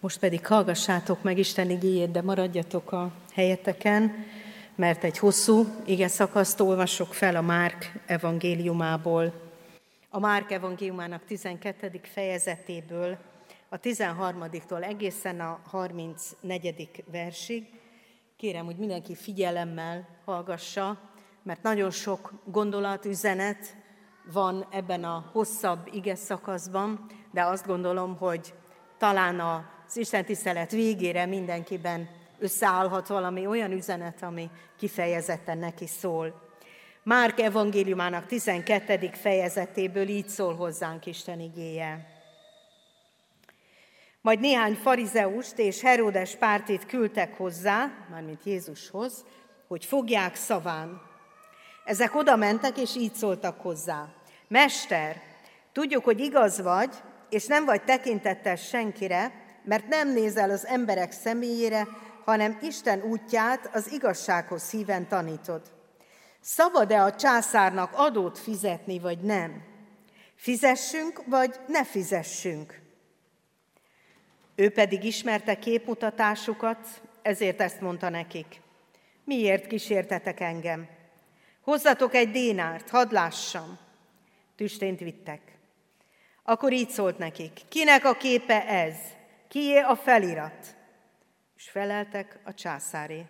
Most 0.00 0.18
pedig 0.18 0.46
hallgassátok 0.46 1.22
meg 1.22 1.38
Isten 1.38 1.70
igéjét, 1.70 2.10
de 2.10 2.22
maradjatok 2.22 2.92
a 2.92 3.10
helyeteken, 3.32 4.24
mert 4.74 5.04
egy 5.04 5.18
hosszú 5.18 5.66
ige 5.86 6.08
szakaszt 6.08 6.60
olvasok 6.60 7.14
fel 7.14 7.36
a 7.36 7.40
Márk 7.40 7.92
evangéliumából. 8.06 9.32
A 10.10 10.18
Márk 10.18 10.50
evangéliumának 10.50 11.24
12. 11.26 12.00
fejezetéből, 12.02 13.18
a 13.68 13.80
13-tól 13.80 14.84
egészen 14.84 15.40
a 15.40 15.60
34. 15.64 17.04
versig. 17.10 17.66
Kérem, 18.36 18.64
hogy 18.64 18.76
mindenki 18.76 19.14
figyelemmel 19.14 20.08
hallgassa, 20.24 21.00
mert 21.42 21.62
nagyon 21.62 21.90
sok 21.90 22.32
gondolat, 22.44 23.04
üzenet 23.04 23.84
van 24.32 24.66
ebben 24.70 25.04
a 25.04 25.30
hosszabb 25.32 25.88
ige 25.92 26.14
szakaszban, 26.14 27.06
de 27.30 27.44
azt 27.44 27.66
gondolom, 27.66 28.16
hogy 28.16 28.54
talán 28.98 29.40
az 29.40 29.96
Isten 29.96 30.24
tisztelet 30.24 30.70
végére 30.70 31.26
mindenkiben 31.26 32.08
összeállhat 32.38 33.06
valami 33.06 33.46
olyan 33.46 33.72
üzenet, 33.72 34.22
ami 34.22 34.50
kifejezetten 34.78 35.58
neki 35.58 35.86
szól. 35.86 36.44
Márk 37.02 37.40
evangéliumának 37.40 38.26
12. 38.26 39.10
fejezetéből 39.12 40.08
így 40.08 40.28
szól 40.28 40.54
hozzánk 40.54 41.06
Isten 41.06 41.40
igéje. 41.40 42.14
Majd 44.20 44.40
néhány 44.40 44.74
farizeust 44.74 45.58
és 45.58 45.80
Herodes 45.80 46.36
pártit 46.36 46.86
küldtek 46.86 47.36
hozzá, 47.36 48.06
mármint 48.10 48.44
Jézushoz, 48.44 49.24
hogy 49.68 49.84
fogják 49.84 50.34
szaván. 50.34 51.00
Ezek 51.86 52.14
oda 52.14 52.36
mentek, 52.36 52.78
és 52.78 52.96
így 52.96 53.14
szóltak 53.14 53.60
hozzá. 53.60 54.08
Mester, 54.48 55.22
tudjuk, 55.72 56.04
hogy 56.04 56.20
igaz 56.20 56.60
vagy, 56.60 56.94
és 57.28 57.46
nem 57.46 57.64
vagy 57.64 57.82
tekintettel 57.82 58.56
senkire, 58.56 59.32
mert 59.64 59.88
nem 59.88 60.12
nézel 60.12 60.50
az 60.50 60.66
emberek 60.66 61.12
személyére, 61.12 61.86
hanem 62.24 62.58
Isten 62.62 63.02
útját 63.02 63.70
az 63.72 63.92
igazsághoz 63.92 64.70
híven 64.70 65.08
tanítod. 65.08 65.62
Szabad-e 66.40 67.02
a 67.02 67.14
császárnak 67.14 67.92
adót 67.94 68.38
fizetni, 68.38 68.98
vagy 68.98 69.18
nem? 69.18 69.62
Fizessünk, 70.34 71.22
vagy 71.26 71.54
ne 71.66 71.84
fizessünk? 71.84 72.80
Ő 74.54 74.70
pedig 74.70 75.04
ismerte 75.04 75.58
képmutatásukat, 75.58 77.00
ezért 77.22 77.60
ezt 77.60 77.80
mondta 77.80 78.08
nekik. 78.08 78.60
Miért 79.24 79.66
kísértetek 79.66 80.40
engem? 80.40 80.95
Hozzatok 81.66 82.14
egy 82.14 82.30
dénárt, 82.30 82.90
hadd 82.90 83.12
lássam. 83.12 83.78
Tüstént 84.56 84.98
vittek. 84.98 85.58
Akkor 86.42 86.72
így 86.72 86.88
szólt 86.88 87.18
nekik, 87.18 87.60
kinek 87.68 88.04
a 88.04 88.12
képe 88.12 88.66
ez? 88.66 88.96
Kié 89.48 89.78
a 89.78 89.96
felirat? 89.96 90.76
És 91.56 91.68
feleltek 91.70 92.38
a 92.44 92.54
császáré. 92.54 93.26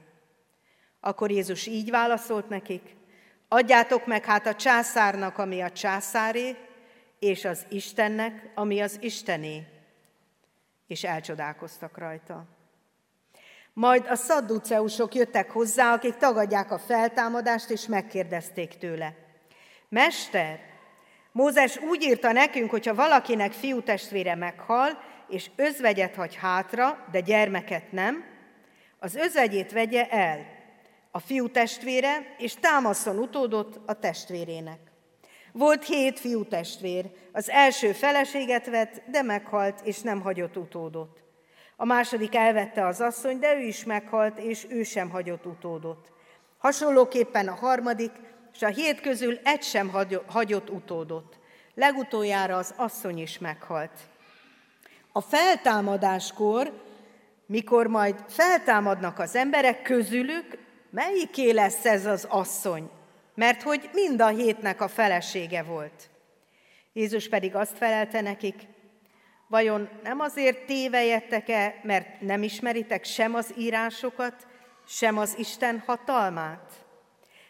Akkor 1.00 1.30
Jézus 1.30 1.66
így 1.66 1.90
válaszolt 1.90 2.48
nekik, 2.48 2.96
adjátok 3.48 4.06
meg 4.06 4.24
hát 4.24 4.46
a 4.46 4.54
császárnak, 4.54 5.38
ami 5.38 5.60
a 5.60 5.72
császáré, 5.72 6.56
és 7.18 7.44
az 7.44 7.66
Istennek, 7.68 8.50
ami 8.54 8.80
az 8.80 8.98
Istené. 9.00 9.66
És 10.86 11.04
elcsodálkoztak 11.04 11.98
rajta. 11.98 12.55
Majd 13.78 14.06
a 14.08 14.14
szadduceusok 14.14 15.14
jöttek 15.14 15.50
hozzá, 15.50 15.92
akik 15.92 16.14
tagadják 16.14 16.70
a 16.70 16.78
feltámadást, 16.78 17.70
és 17.70 17.86
megkérdezték 17.86 18.78
tőle. 18.78 19.14
Mester, 19.88 20.58
Mózes 21.32 21.80
úgy 21.80 22.02
írta 22.02 22.32
nekünk, 22.32 22.70
hogyha 22.70 22.94
valakinek 22.94 23.52
fiú 23.52 23.82
testvére 23.82 24.34
meghal, 24.34 24.98
és 25.28 25.50
özvegyet 25.56 26.14
hagy 26.14 26.34
hátra, 26.34 27.06
de 27.10 27.20
gyermeket 27.20 27.92
nem, 27.92 28.24
az 28.98 29.14
özvegyét 29.14 29.72
vegye 29.72 30.08
el, 30.08 30.46
a 31.10 31.18
fiú 31.18 31.48
testvére, 31.48 32.34
és 32.38 32.54
támaszon 32.54 33.18
utódot 33.18 33.80
a 33.86 33.98
testvérének. 33.98 34.80
Volt 35.52 35.84
hét 35.84 36.18
fiú 36.18 36.44
testvér, 36.44 37.10
az 37.32 37.50
első 37.50 37.92
feleséget 37.92 38.66
vett, 38.66 39.02
de 39.10 39.22
meghalt, 39.22 39.80
és 39.84 40.00
nem 40.00 40.20
hagyott 40.20 40.56
utódot. 40.56 41.25
A 41.76 41.84
második 41.84 42.34
elvette 42.34 42.86
az 42.86 43.00
asszony, 43.00 43.38
de 43.38 43.54
ő 43.54 43.60
is 43.60 43.84
meghalt, 43.84 44.38
és 44.38 44.66
ő 44.68 44.82
sem 44.82 45.10
hagyott 45.10 45.46
utódot. 45.46 46.12
Hasonlóképpen 46.58 47.48
a 47.48 47.54
harmadik, 47.54 48.10
és 48.54 48.62
a 48.62 48.68
hét 48.68 49.00
közül 49.00 49.38
egy 49.44 49.62
sem 49.62 49.90
hagyott 50.26 50.70
utódot. 50.70 51.38
Legutoljára 51.74 52.56
az 52.56 52.74
asszony 52.76 53.18
is 53.18 53.38
meghalt. 53.38 54.00
A 55.12 55.20
feltámadáskor, 55.20 56.72
mikor 57.46 57.86
majd 57.86 58.24
feltámadnak 58.28 59.18
az 59.18 59.36
emberek 59.36 59.82
közülük, 59.82 60.58
melyiké 60.90 61.50
lesz 61.50 61.84
ez 61.84 62.06
az 62.06 62.26
asszony? 62.28 62.90
Mert 63.34 63.62
hogy 63.62 63.90
mind 63.92 64.20
a 64.20 64.28
hétnek 64.28 64.80
a 64.80 64.88
felesége 64.88 65.62
volt. 65.62 66.10
Jézus 66.92 67.28
pedig 67.28 67.54
azt 67.54 67.76
felelte 67.76 68.20
nekik, 68.20 68.66
vajon 69.48 69.88
nem 70.02 70.20
azért 70.20 70.66
tévejettek-e, 70.66 71.74
mert 71.82 72.20
nem 72.20 72.42
ismeritek 72.42 73.04
sem 73.04 73.34
az 73.34 73.54
írásokat, 73.56 74.46
sem 74.86 75.18
az 75.18 75.34
Isten 75.38 75.82
hatalmát? 75.86 76.72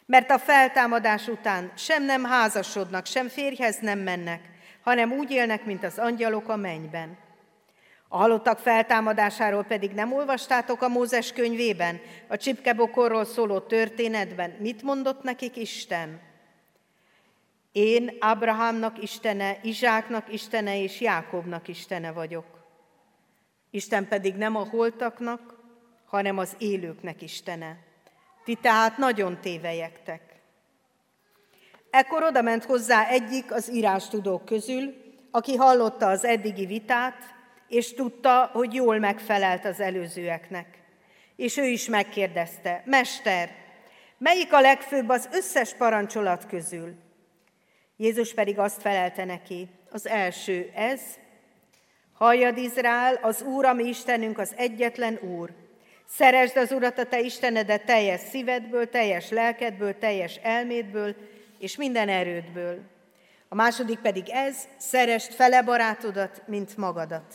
Mert 0.06 0.30
a 0.30 0.38
feltámadás 0.38 1.28
után 1.28 1.72
sem 1.76 2.04
nem 2.04 2.24
házasodnak, 2.24 3.06
sem 3.06 3.28
férjhez 3.28 3.78
nem 3.80 3.98
mennek, 3.98 4.40
hanem 4.82 5.12
úgy 5.12 5.30
élnek, 5.30 5.64
mint 5.64 5.84
az 5.84 5.98
angyalok 5.98 6.48
a 6.48 6.56
mennyben. 6.56 7.18
A 8.08 8.16
halottak 8.16 8.58
feltámadásáról 8.58 9.64
pedig 9.64 9.90
nem 9.90 10.12
olvastátok 10.12 10.82
a 10.82 10.88
Mózes 10.88 11.32
könyvében, 11.32 12.00
a 12.28 12.36
csipkebokorról 12.36 13.24
szóló 13.24 13.58
történetben. 13.60 14.56
Mit 14.58 14.82
mondott 14.82 15.22
nekik 15.22 15.56
Isten? 15.56 16.20
Én 17.76 18.16
Abrahamnak 18.20 19.02
Istene, 19.02 19.58
Izsáknak 19.62 20.32
Istene 20.32 20.82
és 20.82 21.00
Jákobnak 21.00 21.68
Istene 21.68 22.12
vagyok. 22.12 22.44
Isten 23.70 24.08
pedig 24.08 24.34
nem 24.34 24.56
a 24.56 24.68
holtaknak, 24.68 25.54
hanem 26.06 26.38
az 26.38 26.54
élőknek 26.58 27.22
Istene. 27.22 27.78
Ti 28.44 28.54
tehát 28.54 28.96
nagyon 28.96 29.40
tévejektek. 29.40 30.22
Ekkor 31.90 32.22
oda 32.22 32.42
ment 32.42 32.64
hozzá 32.64 33.08
egyik 33.08 33.52
az 33.52 33.72
írástudók 33.72 34.44
közül, 34.44 34.94
aki 35.30 35.56
hallotta 35.56 36.06
az 36.06 36.24
eddigi 36.24 36.66
vitát, 36.66 37.34
és 37.68 37.94
tudta, 37.94 38.50
hogy 38.52 38.74
jól 38.74 38.98
megfelelt 38.98 39.64
az 39.64 39.80
előzőeknek. 39.80 40.66
És 41.36 41.56
ő 41.56 41.64
is 41.64 41.88
megkérdezte, 41.88 42.82
Mester, 42.84 43.50
melyik 44.18 44.52
a 44.52 44.60
legfőbb 44.60 45.08
az 45.08 45.28
összes 45.32 45.74
parancsolat 45.74 46.46
közül? 46.46 47.04
Jézus 47.96 48.34
pedig 48.34 48.58
azt 48.58 48.80
felelte 48.80 49.24
neki, 49.24 49.68
az 49.90 50.06
első 50.06 50.70
ez, 50.74 51.00
Halljad 52.12 52.56
Izrael, 52.56 53.14
az 53.22 53.42
Úr, 53.42 53.64
ami 53.64 53.84
Istenünk, 53.84 54.38
az 54.38 54.52
egyetlen 54.56 55.18
Úr. 55.22 55.50
Szeresd 56.08 56.56
az 56.56 56.72
Urat, 56.72 56.98
a 56.98 57.04
te 57.04 57.20
Istenedet 57.20 57.84
teljes 57.84 58.20
szívedből, 58.20 58.88
teljes 58.88 59.30
lelkedből, 59.30 59.98
teljes 59.98 60.36
elmédből, 60.36 61.14
és 61.58 61.76
minden 61.76 62.08
erődből. 62.08 62.80
A 63.48 63.54
második 63.54 63.98
pedig 63.98 64.28
ez, 64.28 64.56
szerest 64.76 65.34
fele 65.34 65.62
barátodat, 65.62 66.42
mint 66.46 66.76
magadat. 66.76 67.34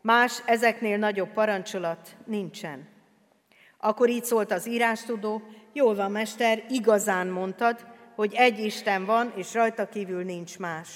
Más 0.00 0.42
ezeknél 0.46 0.96
nagyobb 0.96 1.32
parancsolat 1.32 2.16
nincsen. 2.24 2.88
Akkor 3.78 4.08
így 4.08 4.24
szólt 4.24 4.52
az 4.52 4.68
írástudó, 4.68 5.42
jól 5.72 5.94
van, 5.94 6.10
mester, 6.10 6.64
igazán 6.68 7.26
mondtad, 7.26 7.86
hogy 8.14 8.34
egy 8.34 8.58
Isten 8.58 9.04
van, 9.04 9.32
és 9.36 9.54
rajta 9.54 9.88
kívül 9.88 10.24
nincs 10.24 10.58
más. 10.58 10.88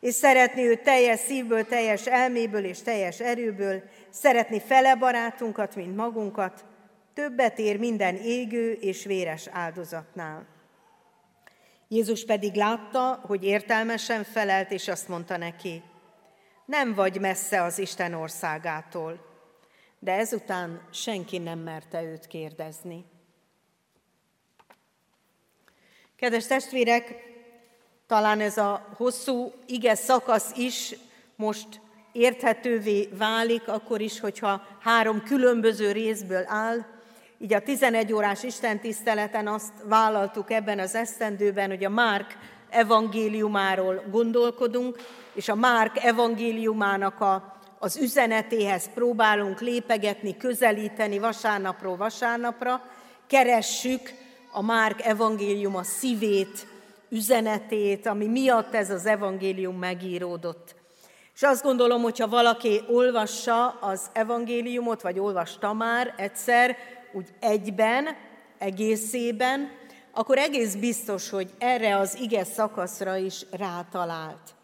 És 0.00 0.14
szeretni 0.14 0.62
őt 0.62 0.82
teljes 0.82 1.18
szívből, 1.18 1.66
teljes 1.66 2.06
elméből 2.06 2.64
és 2.64 2.82
teljes 2.82 3.20
erőből, 3.20 3.82
szeretni 4.10 4.60
fele 4.60 4.94
barátunkat, 4.94 5.76
mint 5.76 5.96
magunkat, 5.96 6.64
többet 7.14 7.58
ér 7.58 7.78
minden 7.78 8.16
égő 8.16 8.72
és 8.72 9.04
véres 9.04 9.46
áldozatnál. 9.52 10.46
Jézus 11.88 12.24
pedig 12.24 12.54
látta, 12.54 13.20
hogy 13.26 13.44
értelmesen 13.44 14.24
felelt, 14.24 14.70
és 14.70 14.88
azt 14.88 15.08
mondta 15.08 15.36
neki, 15.36 15.82
nem 16.64 16.94
vagy 16.94 17.20
messze 17.20 17.62
az 17.62 17.78
Isten 17.78 18.14
országától. 18.14 19.26
De 19.98 20.12
ezután 20.12 20.88
senki 20.90 21.38
nem 21.38 21.58
merte 21.58 22.02
őt 22.02 22.26
kérdezni. 22.26 23.04
Kedves 26.18 26.46
testvérek, 26.46 27.14
talán 28.06 28.40
ez 28.40 28.56
a 28.56 28.86
hosszú 28.96 29.52
ige 29.66 29.94
szakasz 29.94 30.52
is 30.56 30.94
most 31.36 31.80
érthetővé 32.12 33.08
válik, 33.18 33.68
akkor 33.68 34.00
is, 34.00 34.20
hogyha 34.20 34.62
három 34.80 35.22
különböző 35.22 35.92
részből 35.92 36.44
áll. 36.46 36.84
Így 37.38 37.52
a 37.52 37.62
11 37.62 38.12
órás 38.12 38.42
Isten 38.42 38.80
tiszteleten 38.80 39.46
azt 39.46 39.72
vállaltuk 39.84 40.50
ebben 40.50 40.78
az 40.78 40.94
esztendőben, 40.94 41.68
hogy 41.68 41.84
a 41.84 41.90
Márk 41.90 42.36
evangéliumáról 42.70 44.02
gondolkodunk, 44.10 44.96
és 45.32 45.48
a 45.48 45.54
Márk 45.54 46.04
evangéliumának 46.04 47.20
a, 47.20 47.58
az 47.78 47.96
üzenetéhez 47.96 48.90
próbálunk 48.94 49.60
lépegetni, 49.60 50.36
közelíteni 50.36 51.18
vasárnapról 51.18 51.96
vasárnapra, 51.96 52.82
keressük 53.26 54.26
a 54.50 54.62
Márk 54.62 55.02
evangéliuma 55.02 55.82
szívét, 55.82 56.66
üzenetét, 57.08 58.06
ami 58.06 58.26
miatt 58.26 58.74
ez 58.74 58.90
az 58.90 59.06
evangélium 59.06 59.78
megíródott. 59.78 60.74
És 61.34 61.42
azt 61.42 61.62
gondolom, 61.62 62.02
hogyha 62.02 62.28
valaki 62.28 62.80
olvassa 62.88 63.68
az 63.68 64.06
evangéliumot, 64.12 65.02
vagy 65.02 65.18
olvasta 65.18 65.72
már 65.72 66.14
egyszer, 66.16 66.76
úgy 67.12 67.28
egyben, 67.40 68.08
egészében, 68.58 69.70
akkor 70.12 70.38
egész 70.38 70.74
biztos, 70.74 71.30
hogy 71.30 71.50
erre 71.58 71.96
az 71.96 72.18
ige 72.20 72.44
szakaszra 72.44 73.16
is 73.16 73.46
rátalált. 73.50 74.54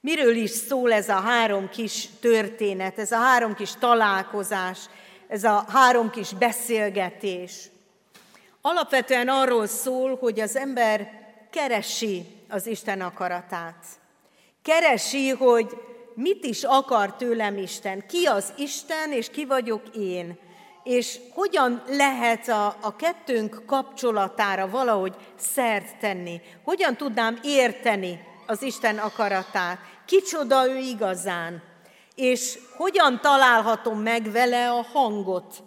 Miről 0.00 0.36
is 0.36 0.50
szól 0.50 0.92
ez 0.92 1.08
a 1.08 1.20
három 1.20 1.68
kis 1.68 2.08
történet, 2.20 2.98
ez 2.98 3.12
a 3.12 3.16
három 3.16 3.54
kis 3.54 3.74
találkozás, 3.74 4.78
ez 5.28 5.44
a 5.44 5.64
három 5.68 6.10
kis 6.10 6.32
beszélgetés? 6.32 7.69
Alapvetően 8.62 9.28
arról 9.28 9.66
szól, 9.66 10.16
hogy 10.16 10.40
az 10.40 10.56
ember 10.56 11.10
keresi 11.50 12.26
az 12.48 12.66
Isten 12.66 13.00
akaratát. 13.00 13.84
Keresi, 14.62 15.28
hogy 15.28 15.76
mit 16.14 16.44
is 16.44 16.64
akar 16.64 17.16
tőlem 17.16 17.56
Isten, 17.56 18.06
ki 18.06 18.26
az 18.26 18.52
Isten, 18.56 19.12
és 19.12 19.30
ki 19.30 19.44
vagyok 19.44 19.82
én. 19.96 20.38
És 20.84 21.18
hogyan 21.34 21.82
lehet 21.86 22.48
a, 22.48 22.76
a 22.80 22.96
kettőnk 22.96 23.62
kapcsolatára 23.66 24.68
valahogy 24.68 25.14
szert 25.36 25.98
tenni? 25.98 26.40
Hogyan 26.64 26.96
tudnám 26.96 27.38
érteni 27.42 28.20
az 28.46 28.62
Isten 28.62 28.98
akaratát? 28.98 29.78
Kicsoda 30.06 30.68
ő 30.68 30.76
igazán? 30.76 31.62
És 32.14 32.58
hogyan 32.76 33.20
találhatom 33.20 33.98
meg 33.98 34.30
vele 34.30 34.70
a 34.70 34.82
hangot? 34.92 35.62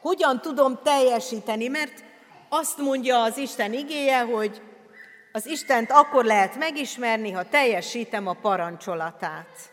Hogyan 0.00 0.40
tudom 0.40 0.78
teljesíteni? 0.82 1.68
Mert 1.68 2.04
azt 2.56 2.78
mondja 2.78 3.22
az 3.22 3.36
Isten 3.36 3.72
igéje, 3.72 4.20
hogy 4.20 4.62
az 5.32 5.46
Istent 5.46 5.90
akkor 5.90 6.24
lehet 6.24 6.56
megismerni, 6.56 7.30
ha 7.30 7.48
teljesítem 7.48 8.26
a 8.26 8.32
parancsolatát. 8.32 9.72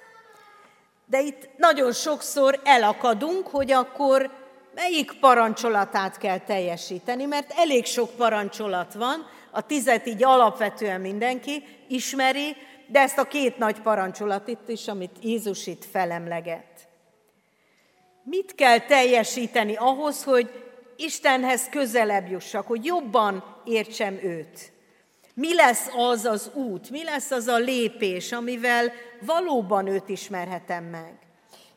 De 1.05 1.21
itt 1.21 1.49
nagyon 1.57 1.91
sokszor 1.91 2.59
elakadunk, 2.63 3.47
hogy 3.47 3.71
akkor 3.71 4.29
melyik 4.75 5.19
parancsolatát 5.19 6.17
kell 6.17 6.37
teljesíteni, 6.37 7.25
mert 7.25 7.53
elég 7.55 7.85
sok 7.85 8.09
parancsolat 8.15 8.93
van, 8.93 9.27
a 9.51 9.61
tizet 9.61 10.07
így 10.07 10.23
alapvetően 10.23 11.01
mindenki 11.01 11.63
ismeri, 11.87 12.55
de 12.87 12.99
ezt 12.99 13.17
a 13.17 13.27
két 13.27 13.57
nagy 13.57 13.81
parancsolatit 13.81 14.59
is, 14.67 14.87
amit 14.87 15.15
Jézus 15.21 15.67
itt 15.67 15.85
felemleget. 15.91 16.89
Mit 18.23 18.55
kell 18.55 18.79
teljesíteni 18.79 19.75
ahhoz, 19.75 20.23
hogy 20.23 20.70
Istenhez 21.03 21.69
közelebb 21.69 22.29
jussak, 22.29 22.67
hogy 22.67 22.85
jobban 22.85 23.61
értsem 23.65 24.13
őt? 24.23 24.71
Mi 25.33 25.55
lesz 25.55 25.87
az 25.95 26.25
az 26.25 26.51
út, 26.53 26.89
mi 26.89 27.03
lesz 27.03 27.31
az 27.31 27.47
a 27.47 27.57
lépés, 27.57 28.31
amivel 28.31 28.91
valóban 29.21 29.87
őt 29.87 30.09
ismerhetem 30.09 30.83
meg? 30.83 31.13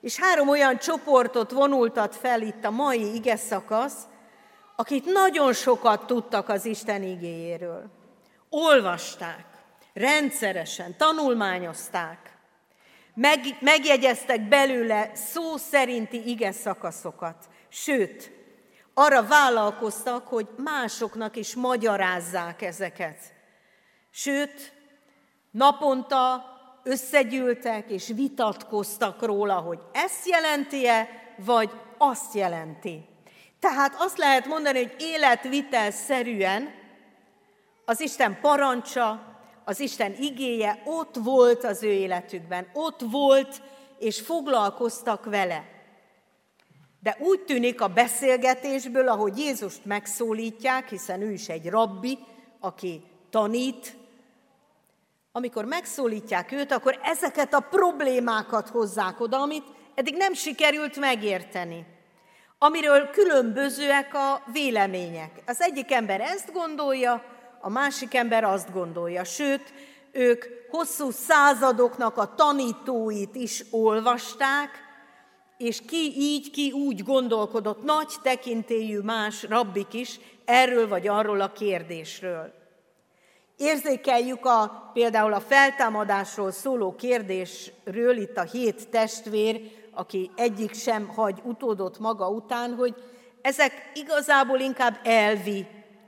És 0.00 0.18
három 0.18 0.48
olyan 0.48 0.78
csoportot 0.78 1.50
vonultat 1.50 2.16
fel 2.16 2.42
itt 2.42 2.64
a 2.64 2.70
mai 2.70 3.14
ige 3.14 3.36
szakasz, 3.36 3.96
akik 4.76 5.04
nagyon 5.04 5.52
sokat 5.52 6.06
tudtak 6.06 6.48
az 6.48 6.64
Isten 6.64 7.02
igéjéről. 7.02 7.90
Olvasták, 8.50 9.46
rendszeresen, 9.92 10.96
tanulmányozták, 10.96 12.18
meg, 13.14 13.40
megjegyeztek 13.60 14.48
belőle 14.48 15.10
szó 15.14 15.56
szerinti 15.56 16.28
ige 16.28 16.52
szakaszokat, 16.52 17.48
sőt, 17.68 18.32
arra 18.94 19.26
vállalkoztak, 19.26 20.26
hogy 20.26 20.48
másoknak 20.56 21.36
is 21.36 21.54
magyarázzák 21.54 22.62
ezeket. 22.62 23.18
Sőt, 24.10 24.72
naponta 25.50 26.52
összegyűltek 26.82 27.90
és 27.90 28.12
vitatkoztak 28.14 29.22
róla, 29.22 29.54
hogy 29.54 29.78
ezt 29.92 30.26
jelenti-e, 30.26 31.08
vagy 31.36 31.70
azt 31.98 32.34
jelenti. 32.34 33.06
Tehát 33.60 33.94
azt 33.98 34.18
lehet 34.18 34.46
mondani, 34.46 34.78
hogy 34.78 34.94
életvitel 34.98 35.90
szerűen 35.90 36.74
az 37.84 38.00
Isten 38.00 38.40
parancsa, 38.40 39.22
az 39.64 39.80
Isten 39.80 40.14
igéje 40.18 40.82
ott 40.84 41.14
volt 41.16 41.64
az 41.64 41.82
ő 41.82 41.90
életükben, 41.90 42.70
ott 42.72 43.00
volt, 43.10 43.62
és 43.98 44.20
foglalkoztak 44.20 45.24
vele. 45.24 45.73
De 47.04 47.16
úgy 47.18 47.40
tűnik 47.40 47.80
a 47.80 47.88
beszélgetésből, 47.88 49.08
ahogy 49.08 49.38
Jézust 49.38 49.84
megszólítják, 49.84 50.88
hiszen 50.88 51.20
ő 51.20 51.32
is 51.32 51.48
egy 51.48 51.68
rabbi, 51.70 52.18
aki 52.60 53.02
tanít, 53.30 53.96
amikor 55.32 55.64
megszólítják 55.64 56.52
őt, 56.52 56.72
akkor 56.72 56.98
ezeket 57.02 57.54
a 57.54 57.66
problémákat 57.70 58.68
hozzák 58.68 59.20
oda, 59.20 59.40
amit 59.40 59.64
eddig 59.94 60.16
nem 60.16 60.34
sikerült 60.34 60.96
megérteni, 60.96 61.86
amiről 62.58 63.10
különbözőek 63.10 64.14
a 64.14 64.42
vélemények. 64.52 65.42
Az 65.46 65.60
egyik 65.60 65.92
ember 65.92 66.20
ezt 66.20 66.52
gondolja, 66.52 67.24
a 67.60 67.68
másik 67.68 68.14
ember 68.14 68.44
azt 68.44 68.72
gondolja, 68.72 69.24
sőt, 69.24 69.72
ők 70.12 70.44
hosszú 70.70 71.10
századoknak 71.10 72.16
a 72.16 72.34
tanítóit 72.34 73.34
is 73.34 73.64
olvasták, 73.70 74.83
és 75.64 75.80
ki 75.86 76.12
így, 76.16 76.50
ki 76.50 76.70
úgy 76.70 77.02
gondolkodott, 77.02 77.84
nagy 77.84 78.12
tekintélyű 78.22 78.98
más 78.98 79.42
rabbik 79.42 79.92
is 79.92 80.20
erről 80.44 80.88
vagy 80.88 81.08
arról 81.08 81.40
a 81.40 81.52
kérdésről. 81.52 82.52
Érzékeljük 83.56 84.46
a, 84.46 84.90
például 84.92 85.32
a 85.32 85.40
feltámadásról 85.40 86.50
szóló 86.50 86.94
kérdésről, 86.94 88.16
itt 88.16 88.36
a 88.36 88.42
hét 88.42 88.88
testvér, 88.88 89.70
aki 89.94 90.30
egyik 90.36 90.74
sem 90.74 91.08
hagy 91.08 91.40
utódot 91.44 91.98
maga 91.98 92.28
után, 92.28 92.74
hogy 92.74 92.94
ezek 93.42 93.72
igazából 93.94 94.58
inkább 94.58 95.00
elvi 95.04 95.66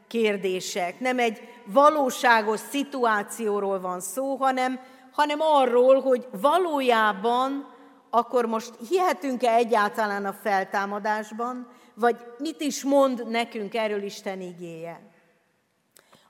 kérdések, 0.09 1.01
nem 1.01 1.19
egy 1.19 1.41
valóságos 1.65 2.61
szituációról 2.71 3.81
van 3.81 4.01
szó, 4.01 4.35
hanem, 4.35 4.81
hanem 5.13 5.41
arról, 5.41 6.01
hogy 6.01 6.27
valójában 6.41 7.75
akkor 8.17 8.47
most 8.47 8.73
hihetünk-e 8.89 9.55
egyáltalán 9.55 10.25
a 10.25 10.33
feltámadásban, 10.33 11.69
vagy 11.95 12.17
mit 12.39 12.61
is 12.61 12.85
mond 12.85 13.29
nekünk 13.29 13.75
erről 13.75 14.03
Isten 14.03 14.41
igéje. 14.41 15.01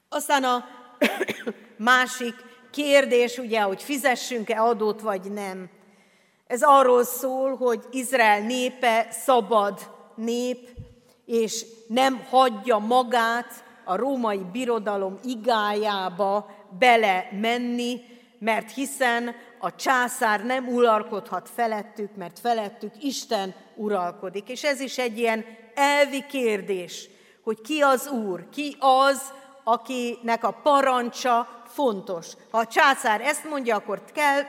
Aztán 0.08 0.44
a 0.44 0.64
Másik 1.76 2.34
kérdés, 2.70 3.38
ugye, 3.38 3.60
hogy 3.60 3.82
fizessünk-e 3.82 4.62
adót, 4.62 5.00
vagy 5.00 5.32
nem. 5.32 5.70
Ez 6.46 6.62
arról 6.62 7.04
szól, 7.04 7.56
hogy 7.56 7.84
Izrael 7.90 8.40
népe 8.40 9.06
szabad 9.10 9.80
nép, 10.14 10.68
és 11.26 11.66
nem 11.88 12.26
hagyja 12.30 12.78
magát 12.78 13.64
a 13.84 13.96
római 13.96 14.46
birodalom 14.52 15.18
igájába 15.24 16.50
bele 16.78 17.28
menni, 17.40 18.00
mert 18.38 18.72
hiszen 18.72 19.34
a 19.58 19.74
császár 19.74 20.44
nem 20.44 20.68
uralkodhat 20.68 21.48
felettük, 21.54 22.16
mert 22.16 22.38
felettük 22.38 23.02
Isten 23.02 23.54
uralkodik. 23.74 24.48
És 24.48 24.64
ez 24.64 24.80
is 24.80 24.98
egy 24.98 25.18
ilyen 25.18 25.44
elvi 25.74 26.26
kérdés, 26.26 27.08
hogy 27.42 27.60
ki 27.60 27.80
az 27.80 28.08
Úr, 28.08 28.48
ki 28.48 28.76
az, 28.78 29.32
akinek 29.64 30.44
a 30.44 30.50
parancsa 30.62 31.62
fontos. 31.66 32.26
Ha 32.50 32.58
a 32.58 32.66
császár 32.66 33.20
ezt 33.20 33.44
mondja, 33.44 33.76
akkor 33.76 34.04
kell, 34.12 34.42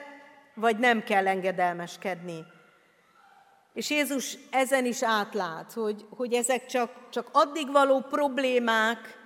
vagy 0.53 0.77
nem 0.77 1.03
kell 1.03 1.27
engedelmeskedni. 1.27 2.45
És 3.73 3.89
Jézus 3.89 4.37
ezen 4.51 4.85
is 4.85 5.03
átlát, 5.03 5.73
hogy, 5.73 6.05
hogy 6.09 6.33
ezek 6.33 6.65
csak, 6.65 6.91
csak 7.09 7.29
addig 7.31 7.71
való 7.71 7.99
problémák, 7.99 9.17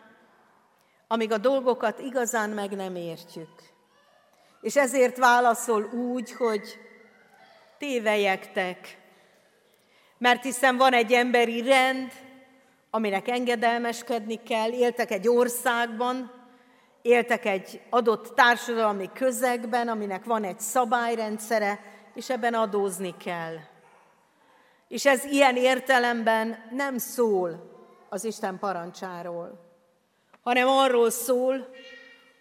amíg 1.07 1.31
a 1.31 1.37
dolgokat 1.37 1.99
igazán 1.99 2.49
meg 2.49 2.71
nem 2.75 2.95
értjük. 2.95 3.70
És 4.61 4.75
ezért 4.75 5.17
válaszol 5.17 5.83
úgy, 5.83 6.31
hogy 6.31 6.79
tévejektek, 7.77 8.97
mert 10.17 10.43
hiszen 10.43 10.77
van 10.77 10.93
egy 10.93 11.13
emberi 11.13 11.61
rend, 11.61 12.11
aminek 12.89 13.27
engedelmeskedni 13.27 14.43
kell, 14.43 14.71
éltek 14.71 15.11
egy 15.11 15.27
országban, 15.27 16.31
éltek 17.01 17.45
egy 17.45 17.81
adott 17.89 18.35
társadalmi 18.35 19.09
közegben, 19.13 19.87
aminek 19.87 20.25
van 20.25 20.43
egy 20.43 20.59
szabályrendszere, 20.59 21.79
és 22.15 22.29
ebben 22.29 22.53
adózni 22.53 23.17
kell. 23.17 23.55
És 24.87 25.05
ez 25.05 25.23
ilyen 25.23 25.55
értelemben 25.55 26.69
nem 26.71 26.97
szól 26.97 27.69
az 28.09 28.23
Isten 28.23 28.59
parancsáról, 28.59 29.59
hanem 30.41 30.67
arról 30.67 31.09
szól, 31.09 31.69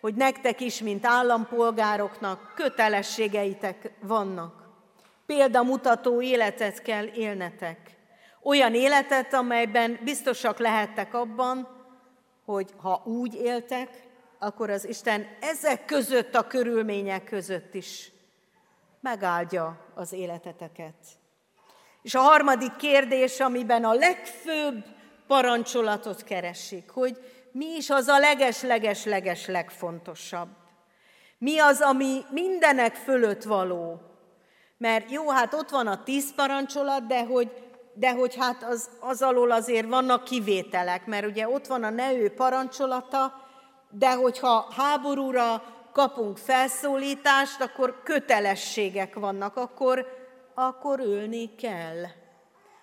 hogy 0.01 0.15
nektek 0.15 0.61
is, 0.61 0.81
mint 0.81 1.07
állampolgároknak 1.07 2.53
kötelességeitek 2.55 3.93
vannak. 4.01 4.69
Példamutató 5.27 6.23
életet 6.23 6.83
kell 6.83 7.07
élnetek. 7.07 7.79
Olyan 8.43 8.75
életet, 8.75 9.35
amelyben 9.35 9.99
biztosak 10.05 10.59
lehettek 10.59 11.15
abban, 11.15 11.69
hogy 12.45 12.71
ha 12.77 13.03
úgy 13.05 13.35
éltek, 13.35 13.89
akkor 14.39 14.71
az 14.71 14.89
Isten 14.89 15.27
ezek 15.41 15.85
között 15.85 16.35
a 16.35 16.47
körülmények 16.47 17.25
között 17.25 17.75
is 17.75 18.13
megáldja 19.01 19.87
az 19.95 20.13
életeteket. 20.13 20.95
És 22.03 22.15
a 22.15 22.21
harmadik 22.21 22.77
kérdés, 22.77 23.41
amiben 23.41 23.85
a 23.85 23.93
legfőbb 23.93 24.85
parancsolatot 25.27 26.25
keresik, 26.25 26.91
hogy 26.91 27.19
mi 27.53 27.67
is 27.77 27.91
az 27.91 28.09
a 28.09 28.19
leges-leges-leges 28.19 29.47
legfontosabb. 29.47 30.49
Mi 31.39 31.59
az, 31.59 31.81
ami 31.81 32.21
mindenek 32.31 32.95
fölött 32.95 33.43
való. 33.43 34.01
Mert 34.79 35.11
jó, 35.11 35.29
hát 35.31 35.55
ott 35.55 35.71
van 35.71 35.87
a 35.87 36.03
tíz 36.03 36.35
parancsolat, 36.35 37.07
de 37.07 37.25
hogy, 37.25 37.53
de 37.95 38.13
hogy 38.13 38.37
hát 38.37 38.63
az, 38.63 38.91
az 39.01 39.23
alól 39.23 39.51
azért 39.51 39.89
vannak 39.89 40.25
kivételek, 40.25 41.07
mert 41.07 41.27
ugye 41.27 41.49
ott 41.49 41.67
van 41.67 41.85
a 41.85 41.91
ne 41.91 42.13
ő 42.13 42.29
parancsolata, 42.29 43.49
de 43.91 44.15
hogyha 44.15 44.73
háborúra 44.77 45.63
kapunk 45.93 46.39
felszólítást, 46.39 47.61
akkor 47.61 48.01
kötelességek 48.05 49.15
vannak, 49.15 49.57
akkor, 49.57 50.07
akkor 50.55 51.01
ölni 51.01 51.55
kell. 51.55 52.05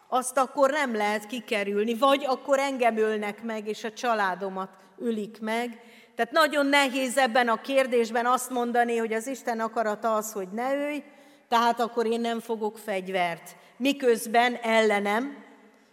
Azt 0.08 0.38
akkor 0.38 0.72
nem 0.72 0.96
lehet 0.96 1.28
kikerülni, 1.28 1.94
vagy 1.94 2.26
akkor 2.26 2.60
engem 2.60 2.98
ölnek 2.98 3.44
meg, 3.44 3.68
és 3.68 3.84
a 3.84 3.92
családomat 3.92 4.70
ülik 5.00 5.40
meg. 5.42 5.82
Tehát 6.16 6.32
nagyon 6.32 6.66
nehéz 6.66 7.18
ebben 7.18 7.48
a 7.48 7.62
kérdésben 7.62 8.26
azt 8.26 8.50
mondani, 8.50 8.98
hogy 8.98 9.14
az 9.14 9.28
Isten 9.28 9.60
akarata 9.60 10.16
az, 10.16 10.32
hogy 10.32 10.48
ne 10.52 10.76
ölj, 10.76 11.04
tehát 11.48 11.80
akkor 11.80 12.06
én 12.06 12.22
nem 12.22 12.40
fogok 12.40 12.78
fegyvert. 12.78 13.56
Miközben 13.78 14.56
ellenem 14.56 15.46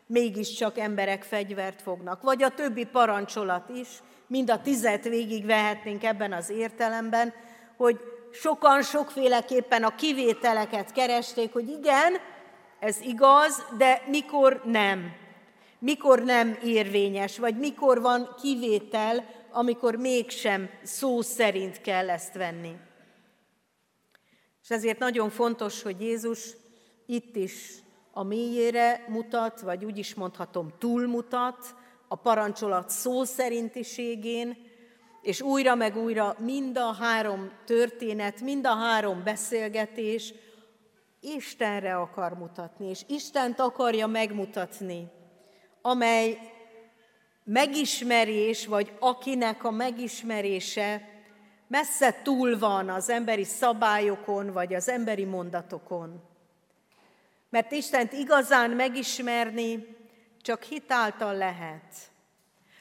mégiscsak 0.07 0.79
emberek 0.79 1.23
fegyvert 1.23 1.83
fognak. 1.83 2.23
Vagy 2.23 2.43
a 2.43 2.49
többi 2.49 2.85
parancsolat 2.85 3.69
is, 3.69 3.89
mind 4.27 4.51
a 4.51 4.61
tizet 4.61 5.05
végig 5.05 5.47
vehetnénk 5.47 6.05
ebben 6.05 6.33
az 6.33 6.51
értelemben, 6.51 7.33
hogy 7.77 8.01
sokan 8.33 8.83
sokféleképpen 8.83 9.85
a 9.85 9.95
kivételeket 9.95 10.93
keresték, 10.93 11.53
hogy 11.53 11.69
igen, 11.69 12.13
ez 12.85 13.01
igaz, 13.01 13.65
de 13.77 14.03
mikor 14.07 14.61
nem. 14.65 15.13
Mikor 15.79 16.23
nem 16.23 16.59
érvényes, 16.65 17.39
vagy 17.39 17.59
mikor 17.59 18.01
van 18.01 18.35
kivétel, 18.43 19.25
amikor 19.51 19.97
mégsem 19.97 20.71
szó 20.83 21.21
szerint 21.21 21.81
kell 21.81 22.11
ezt 22.11 22.35
venni. 22.35 22.77
És 24.63 24.71
ezért 24.71 24.99
nagyon 24.99 25.31
fontos, 25.31 25.83
hogy 25.83 26.01
Jézus 26.01 26.57
itt 27.07 27.37
is 27.37 27.73
a 28.13 28.23
mélyére 28.23 29.05
mutat, 29.09 29.61
vagy 29.61 29.85
úgy 29.85 29.99
is 29.99 30.15
mondhatom, 30.15 30.73
túlmutat, 30.79 31.75
a 32.09 32.17
parancsolat 32.17 32.91
szó 32.91 33.25
szerintiségén, 33.25 34.57
és 35.23 35.41
újra 35.41 35.75
meg 35.75 35.97
újra 35.97 36.37
mind 36.39 36.79
a 36.79 36.93
három 36.93 37.51
történet, 37.67 38.41
mind 38.41 38.67
a 38.67 38.75
három 38.75 39.23
beszélgetés 39.23 40.35
Istenre 41.25 41.97
akar 41.97 42.33
mutatni, 42.33 42.89
és 42.89 43.01
Istent 43.07 43.61
akarja 43.61 44.07
megmutatni, 44.07 45.07
amely 45.83 46.39
megismerés, 47.45 48.67
vagy 48.67 48.93
akinek 48.99 49.65
a 49.65 49.71
megismerése 49.71 51.09
messze 51.67 52.21
túl 52.23 52.59
van 52.59 52.89
az 52.89 53.09
emberi 53.09 53.45
szabályokon, 53.45 54.53
vagy 54.53 54.75
az 54.75 54.89
emberi 54.89 55.25
mondatokon. 55.25 56.23
Mert 57.51 57.73
Istent 57.73 58.13
igazán 58.13 58.71
megismerni 58.71 59.97
csak 60.43 60.63
hitáltal 60.63 61.37
lehet. 61.37 62.13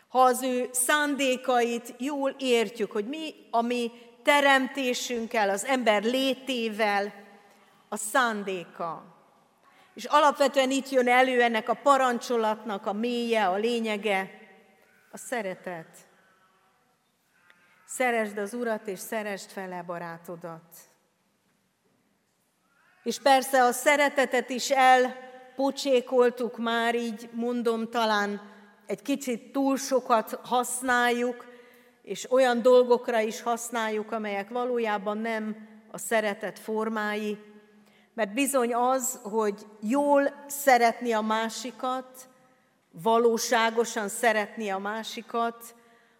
Ha 0.08 0.20
az 0.20 0.44
ő 0.44 0.70
szándékait 0.72 1.94
jól 1.98 2.36
értjük, 2.40 2.92
hogy 2.92 3.06
mi 3.06 3.34
a 3.52 3.62
mi 3.62 3.92
teremtésünkkel, 4.24 5.50
az 5.50 5.66
ember 5.66 6.04
létével, 6.04 7.23
a 7.94 7.98
szándéka. 7.98 9.04
És 9.94 10.06
alapvetően 10.06 10.72
itt 10.72 10.90
jön 10.90 11.08
elő 11.08 11.42
ennek 11.42 11.70
a 11.70 11.74
parancsolatnak 11.74 12.86
a 12.86 12.94
mélye, 12.94 13.48
a 13.48 13.56
lényege, 13.56 14.32
a 15.12 15.18
szeretet. 15.18 15.98
Szeresd 17.86 18.38
az 18.38 18.54
Urat, 18.54 18.88
és 18.88 19.00
szeresd 19.00 19.50
fele 19.50 19.84
barátodat. 19.84 20.76
És 23.04 23.20
persze 23.20 23.64
a 23.64 23.72
szeretetet 23.72 24.50
is 24.50 24.70
elpocsékoltuk 24.70 26.58
már, 26.58 26.96
így 26.96 27.30
mondom, 27.32 27.90
talán 27.90 28.42
egy 28.86 29.02
kicsit 29.02 29.52
túl 29.52 29.78
sokat 29.78 30.40
használjuk, 30.44 31.46
és 32.02 32.32
olyan 32.32 32.62
dolgokra 32.62 33.20
is 33.20 33.42
használjuk, 33.42 34.12
amelyek 34.12 34.50
valójában 34.50 35.18
nem 35.18 35.68
a 35.92 35.98
szeretet 35.98 36.60
formái, 36.60 37.52
mert 38.14 38.34
bizony 38.34 38.74
az, 38.74 39.20
hogy 39.24 39.66
jól 39.80 40.34
szeretni 40.48 41.12
a 41.12 41.22
másikat, 41.22 42.28
valóságosan 42.92 44.08
szeretni 44.08 44.70
a 44.70 44.78
másikat, 44.78 45.76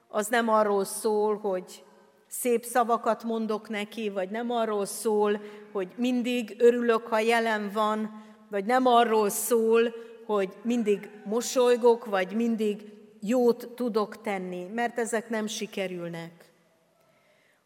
az 0.08 0.28
nem 0.28 0.50
arról 0.50 0.86
szól, 0.86 1.38
hogy 1.38 1.84
szép 2.28 2.64
szavakat 2.64 3.24
mondok 3.24 3.70
neki, 3.70 4.10
vagy 4.10 4.30
nem 4.30 4.52
arról 4.52 4.86
szól, 4.86 5.42
hogy 5.72 5.88
mindig 5.96 6.56
örülök, 6.58 7.08
ha 7.08 7.20
jelen 7.20 7.72
van, 7.74 8.24
vagy 8.50 8.66
nem 8.66 8.86
arról 8.86 9.30
szól, 9.30 9.94
hogy 10.26 10.54
mindig 10.62 11.10
mosolygok, 11.26 12.06
vagy 12.06 12.36
mindig 12.36 12.92
jót 13.20 13.68
tudok 13.76 14.22
tenni, 14.22 14.66
mert 14.74 15.00
ezek 15.00 15.30
nem 15.30 15.48
sikerülnek. 15.48 16.52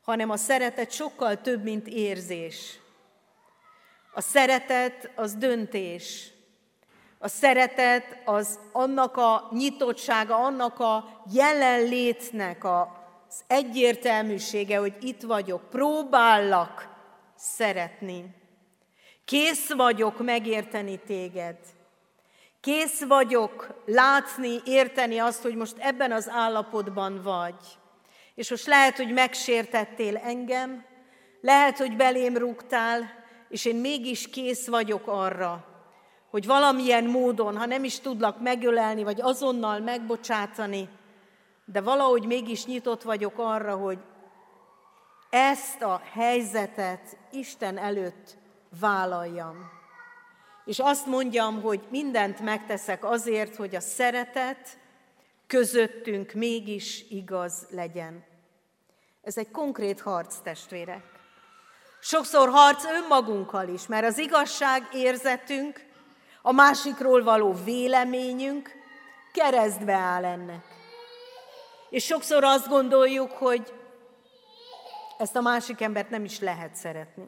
Hanem 0.02 0.30
a 0.30 0.38
szeretet 0.38 0.92
sokkal 0.92 1.42
több, 1.42 1.64
mint 1.64 1.88
érzés. 1.88 2.80
A 4.18 4.22
szeretet 4.22 5.12
az 5.16 5.34
döntés. 5.34 6.32
A 7.18 7.28
szeretet 7.28 8.22
az 8.26 8.60
annak 8.72 9.18
a 9.18 9.50
nyitottsága, 9.52 10.36
annak 10.36 10.80
a 10.80 11.22
jelenlétnek 11.34 12.64
az 12.64 13.44
egyértelműsége, 13.48 14.78
hogy 14.78 14.94
itt 15.00 15.22
vagyok, 15.22 15.70
próbállak 15.70 16.90
szeretni. 17.36 18.36
Kész 19.26 19.74
vagyok 19.74 20.24
megérteni 20.24 21.00
téged. 21.06 21.58
Kész 22.62 23.04
vagyok 23.04 23.84
látni, 23.86 24.62
érteni 24.66 25.18
azt, 25.18 25.42
hogy 25.42 25.56
most 25.56 25.76
ebben 25.78 26.12
az 26.12 26.30
állapotban 26.30 27.22
vagy. 27.22 27.78
És 28.36 28.50
most 28.50 28.66
lehet, 28.66 28.98
hogy 28.98 29.14
megsértettél 29.14 30.18
engem, 30.18 30.86
lehet, 31.42 31.78
hogy 31.78 31.96
belém 31.96 32.38
rúgtál, 32.38 33.26
és 33.50 33.66
én 33.66 33.76
mégis 33.76 34.30
kész 34.30 34.68
vagyok 34.68 35.08
arra, 35.08 35.66
hogy 36.30 36.46
valamilyen 36.46 37.04
módon, 37.06 37.58
ha 37.58 37.66
nem 37.66 37.84
is 37.84 38.00
tudlak 38.00 38.42
megölelni, 38.42 39.04
vagy 39.04 39.22
azonnal 39.22 39.80
megbocsátani, 39.80 40.90
de 41.66 41.82
valahogy 41.82 42.26
mégis 42.26 42.66
nyitott 42.66 43.02
vagyok 43.02 43.34
arra, 43.38 43.76
hogy 43.76 44.00
ezt 45.30 45.82
a 45.82 46.02
helyzetet 46.14 47.18
Isten 47.32 47.78
előtt 47.78 48.38
vállaljam. 48.80 49.70
És 50.66 50.80
azt 50.80 51.06
mondjam, 51.06 51.62
hogy 51.62 51.82
mindent 51.90 52.40
megteszek 52.40 53.06
azért, 53.06 53.56
hogy 53.56 53.76
a 53.76 53.80
szeretet 53.80 54.80
közöttünk 55.48 56.34
mégis 56.34 57.06
igaz 57.10 57.68
legyen. 57.70 58.26
Ez 59.24 59.38
egy 59.38 59.52
konkrét 59.52 60.02
harc, 60.02 60.38
testvérek. 60.38 61.17
Sokszor 62.10 62.50
harc 62.50 62.86
önmagunkkal 62.86 63.68
is, 63.68 63.88
mert 63.88 64.06
az 64.06 64.18
igazság 64.18 64.88
érzetünk, 64.92 65.86
a 66.42 66.52
másikról 66.52 67.24
való 67.24 67.54
véleményünk 67.64 68.72
keresztbe 69.34 69.94
áll 69.94 70.26
ennek. 70.26 70.64
És 71.90 72.06
sokszor 72.06 72.44
azt 72.44 72.68
gondoljuk, 72.68 73.32
hogy 73.32 73.74
ezt 75.18 75.36
a 75.36 75.42
másik 75.42 75.82
embert 75.82 76.10
nem 76.10 76.24
is 76.24 76.40
lehet 76.40 76.76
szeretni. 76.76 77.28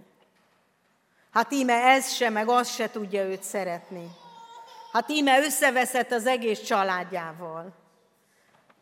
Hát 1.32 1.52
íme 1.52 1.74
ez 1.74 2.14
se, 2.14 2.30
meg 2.30 2.50
az 2.50 2.70
se 2.70 2.90
tudja 2.90 3.24
őt 3.24 3.44
szeretni. 3.44 4.08
Hát 4.92 5.10
íme 5.10 5.40
összeveszett 5.40 6.12
az 6.12 6.26
egész 6.26 6.62
családjával. 6.62 7.74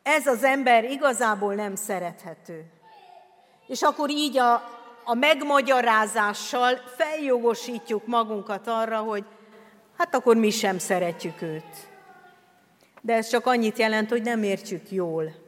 Ez 0.03 0.27
az 0.27 0.43
ember 0.43 0.83
igazából 0.83 1.53
nem 1.53 1.75
szerethető. 1.75 2.65
És 3.67 3.81
akkor 3.81 4.09
így 4.09 4.37
a 4.37 4.76
a 5.09 5.13
megmagyarázással 5.13 6.75
feljogosítjuk 6.97 8.07
magunkat 8.07 8.67
arra, 8.67 8.97
hogy 8.97 9.23
hát 9.97 10.15
akkor 10.15 10.35
mi 10.35 10.49
sem 10.49 10.77
szeretjük 10.77 11.41
őt. 11.41 11.89
De 13.01 13.13
ez 13.13 13.29
csak 13.29 13.45
annyit 13.45 13.77
jelent, 13.77 14.09
hogy 14.09 14.21
nem 14.21 14.43
értjük 14.43 14.91
jól. 14.91 15.45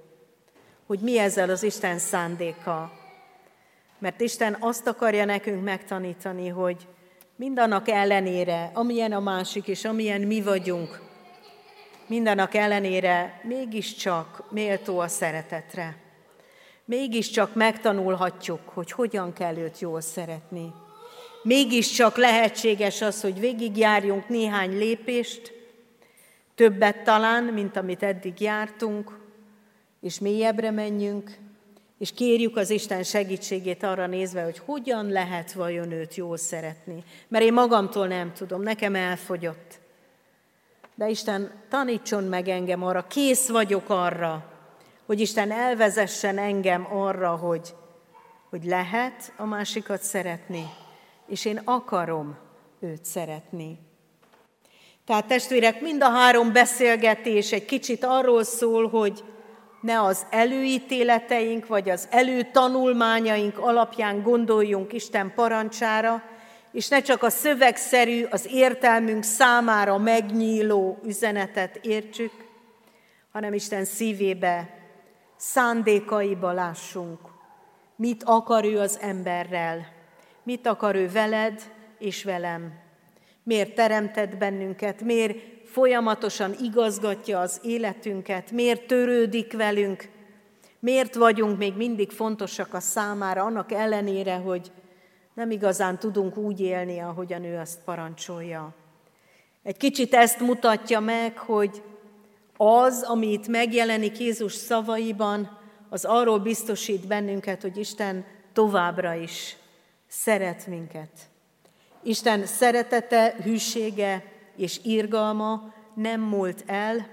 hogy 0.86 1.00
mi 1.00 1.18
ezzel 1.18 1.50
az 1.50 1.64
Isten 1.64 1.98
szándéka. 1.98 2.92
Mert 4.00 4.22
Isten 4.22 4.58
azt 4.60 4.88
akarja 4.88 5.26
nekünk 5.26 5.64
megtanítani, 5.64 6.48
hogy 6.48 6.88
mindannak 7.36 7.90
ellenére, 7.90 8.72
amilyen 8.74 9.12
a 9.12 9.20
másik, 9.20 9.68
és 9.68 9.86
amilyen 9.86 10.22
mi 10.22 10.42
vagyunk, 10.42 11.02
mindannak 12.08 12.56
ellenére 12.56 13.42
mégiscsak 13.44 14.44
méltó 14.52 15.00
a 15.00 15.08
szeretetre. 15.08 16.09
Mégiscsak 16.90 17.56
megtanulhatjuk, 17.56 18.60
hogy 18.66 18.92
hogyan 18.92 19.34
kell 19.34 19.58
őt 19.58 19.80
jól 19.80 20.02
szeretni. 20.02 20.74
Mégiscsak 21.44 22.18
lehetséges 22.18 23.02
az, 23.02 23.22
hogy 23.22 23.40
végigjárjunk 23.40 24.28
néhány 24.28 24.78
lépést, 24.78 25.54
többet 26.56 27.04
talán, 27.04 27.44
mint 27.44 27.78
amit 27.78 28.04
eddig 28.04 28.42
jártunk, 28.42 29.20
és 30.02 30.20
mélyebbre 30.20 30.72
menjünk, 30.72 31.38
és 31.98 32.14
kérjük 32.14 32.58
az 32.58 32.70
Isten 32.70 33.04
segítségét 33.04 33.84
arra 33.84 34.08
nézve, 34.08 34.44
hogy 34.44 34.62
hogyan 34.66 35.10
lehet 35.10 35.52
vajon 35.52 35.92
őt 35.92 36.16
jól 36.16 36.38
szeretni. 36.38 37.04
Mert 37.28 37.44
én 37.44 37.54
magamtól 37.54 38.08
nem 38.08 38.34
tudom, 38.34 38.62
nekem 38.62 38.96
elfogyott. 38.96 39.80
De 40.96 41.10
Isten 41.10 41.52
tanítson 41.70 42.24
meg 42.24 42.48
engem 42.48 42.84
arra, 42.84 43.08
kész 43.08 43.50
vagyok 43.50 43.90
arra, 43.90 44.49
hogy 45.10 45.20
Isten 45.20 45.52
elvezessen 45.52 46.38
engem 46.38 46.88
arra, 46.92 47.36
hogy, 47.36 47.74
hogy 48.50 48.64
lehet 48.64 49.34
a 49.38 49.46
másikat 49.46 50.02
szeretni, 50.02 50.70
és 51.28 51.46
én 51.46 51.62
akarom 51.64 52.38
őt 52.80 53.06
szeretni. 53.06 53.80
Tehát 55.06 55.26
testvérek, 55.26 55.82
mind 55.82 56.04
a 56.04 56.10
három 56.10 56.54
beszélgetés 56.54 57.52
egy 57.52 57.66
kicsit 57.66 58.04
arról 58.04 58.44
szól, 58.44 58.90
hogy 58.90 59.24
ne 59.82 60.02
az 60.02 60.26
előítéleteink 60.30 61.68
vagy 61.68 61.90
az 61.90 62.08
előtanulmányaink 62.12 63.58
alapján 63.58 64.22
gondoljunk 64.22 64.94
Isten 64.94 65.34
parancsára, 65.36 66.24
és 66.72 66.88
ne 66.88 67.02
csak 67.02 67.24
a 67.24 67.30
szövegszerű, 67.30 68.24
az 68.24 68.48
értelmünk 68.52 69.24
számára 69.24 69.98
megnyíló 69.98 71.00
üzenetet 71.06 71.80
értsük, 71.82 72.32
hanem 73.32 73.54
Isten 73.54 73.86
szívébe, 73.86 74.78
szándékaiba 75.40 76.52
lássunk, 76.52 77.20
mit 77.96 78.24
akar 78.24 78.66
ő 78.66 78.80
az 78.80 79.00
emberrel, 79.02 79.86
mit 80.44 80.68
akar 80.68 80.96
ő 80.96 81.10
veled 81.10 81.72
és 81.98 82.24
velem, 82.24 82.74
miért 83.44 83.76
teremtett 83.76 84.38
bennünket, 84.38 85.02
miért 85.02 85.38
folyamatosan 85.66 86.56
igazgatja 86.62 87.40
az 87.40 87.60
életünket, 87.64 88.52
miért 88.52 88.88
törődik 88.88 89.54
velünk, 89.54 90.10
miért 90.80 91.16
vagyunk 91.16 91.58
még 91.58 91.76
mindig 91.76 92.12
fontosak 92.12 92.74
a 92.74 92.80
számára, 92.80 93.44
annak 93.44 93.72
ellenére, 93.72 94.36
hogy 94.36 94.72
nem 95.34 95.52
igazán 95.52 96.00
tudunk 96.00 96.38
úgy 96.38 96.60
élni, 96.62 97.00
ahogyan 97.00 97.44
ő 97.44 97.58
azt 97.58 97.80
parancsolja. 97.86 98.74
Egy 99.64 99.78
kicsit 99.78 100.14
ezt 100.14 100.40
mutatja 100.40 101.00
meg, 101.00 101.38
hogy 101.38 101.82
az, 102.62 103.02
ami 103.02 103.32
itt 103.32 103.48
megjelenik 103.48 104.20
Jézus 104.20 104.54
szavaiban, 104.54 105.58
az 105.90 106.06
arról 106.06 106.40
biztosít 106.40 107.08
bennünket, 107.08 107.62
hogy 107.62 107.78
Isten 107.78 108.26
továbbra 108.54 109.14
is 109.14 109.56
szeret 110.08 110.68
minket. 110.68 111.10
Isten 112.04 112.46
szeretete, 112.46 113.36
hűsége 113.44 114.24
és 114.56 114.80
irgalma 114.84 115.74
nem 115.94 116.22
múlt 116.22 116.64
el, 116.66 117.08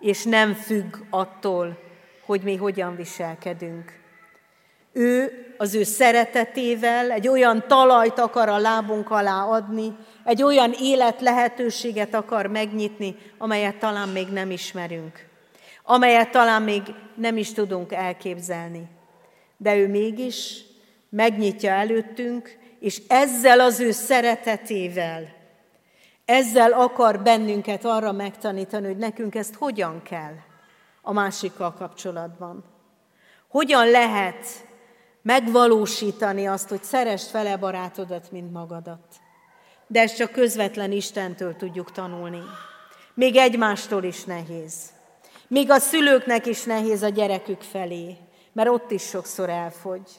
és 0.00 0.24
nem 0.24 0.54
függ 0.54 0.96
attól, 1.10 1.78
hogy 2.24 2.42
mi 2.42 2.56
hogyan 2.56 2.96
viselkedünk. 2.96 3.92
Ő 4.92 5.32
az 5.62 5.74
ő 5.74 5.82
szeretetével 5.82 7.10
egy 7.10 7.28
olyan 7.28 7.64
talajt 7.68 8.18
akar 8.18 8.48
a 8.48 8.58
lábunk 8.58 9.10
alá 9.10 9.44
adni, 9.44 9.96
egy 10.24 10.42
olyan 10.42 10.72
élet 10.80 11.20
lehetőséget 11.20 12.14
akar 12.14 12.46
megnyitni, 12.46 13.16
amelyet 13.38 13.76
talán 13.76 14.08
még 14.08 14.28
nem 14.28 14.50
ismerünk, 14.50 15.28
amelyet 15.84 16.30
talán 16.30 16.62
még 16.62 16.82
nem 17.14 17.36
is 17.36 17.52
tudunk 17.52 17.92
elképzelni. 17.92 18.88
De 19.56 19.76
ő 19.76 19.88
mégis 19.88 20.64
megnyitja 21.08 21.70
előttünk, 21.70 22.58
és 22.80 23.02
ezzel 23.08 23.60
az 23.60 23.80
ő 23.80 23.90
szeretetével, 23.90 25.28
ezzel 26.24 26.72
akar 26.72 27.20
bennünket 27.20 27.84
arra 27.84 28.12
megtanítani, 28.12 28.86
hogy 28.86 28.98
nekünk 28.98 29.34
ezt 29.34 29.54
hogyan 29.54 30.02
kell 30.02 30.34
a 31.02 31.12
másikkal 31.12 31.74
kapcsolatban. 31.74 32.64
Hogyan 33.48 33.90
lehet 33.90 34.70
megvalósítani 35.22 36.46
azt, 36.46 36.68
hogy 36.68 36.82
szerest 36.82 37.26
fele 37.26 37.56
barátodat, 37.56 38.30
mint 38.30 38.52
magadat. 38.52 39.04
De 39.86 40.00
ezt 40.00 40.16
csak 40.16 40.32
közvetlen 40.32 40.92
Istentől 40.92 41.56
tudjuk 41.56 41.92
tanulni. 41.92 42.42
Még 43.14 43.36
egymástól 43.36 44.04
is 44.04 44.24
nehéz. 44.24 44.74
Még 45.48 45.70
a 45.70 45.78
szülőknek 45.78 46.46
is 46.46 46.62
nehéz 46.62 47.02
a 47.02 47.08
gyerekük 47.08 47.60
felé, 47.60 48.16
mert 48.52 48.68
ott 48.68 48.90
is 48.90 49.02
sokszor 49.02 49.48
elfogy. 49.48 50.10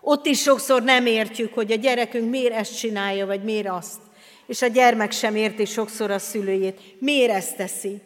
Ott 0.00 0.26
is 0.26 0.40
sokszor 0.40 0.82
nem 0.82 1.06
értjük, 1.06 1.54
hogy 1.54 1.72
a 1.72 1.76
gyerekünk 1.76 2.30
miért 2.30 2.54
ezt 2.54 2.78
csinálja, 2.78 3.26
vagy 3.26 3.44
miért 3.44 3.68
azt. 3.68 4.00
És 4.46 4.62
a 4.62 4.66
gyermek 4.66 5.10
sem 5.10 5.36
érti 5.36 5.64
sokszor 5.64 6.10
a 6.10 6.18
szülőjét. 6.18 6.80
Miért 6.98 7.32
ezt 7.32 7.56
teszi? 7.56 8.02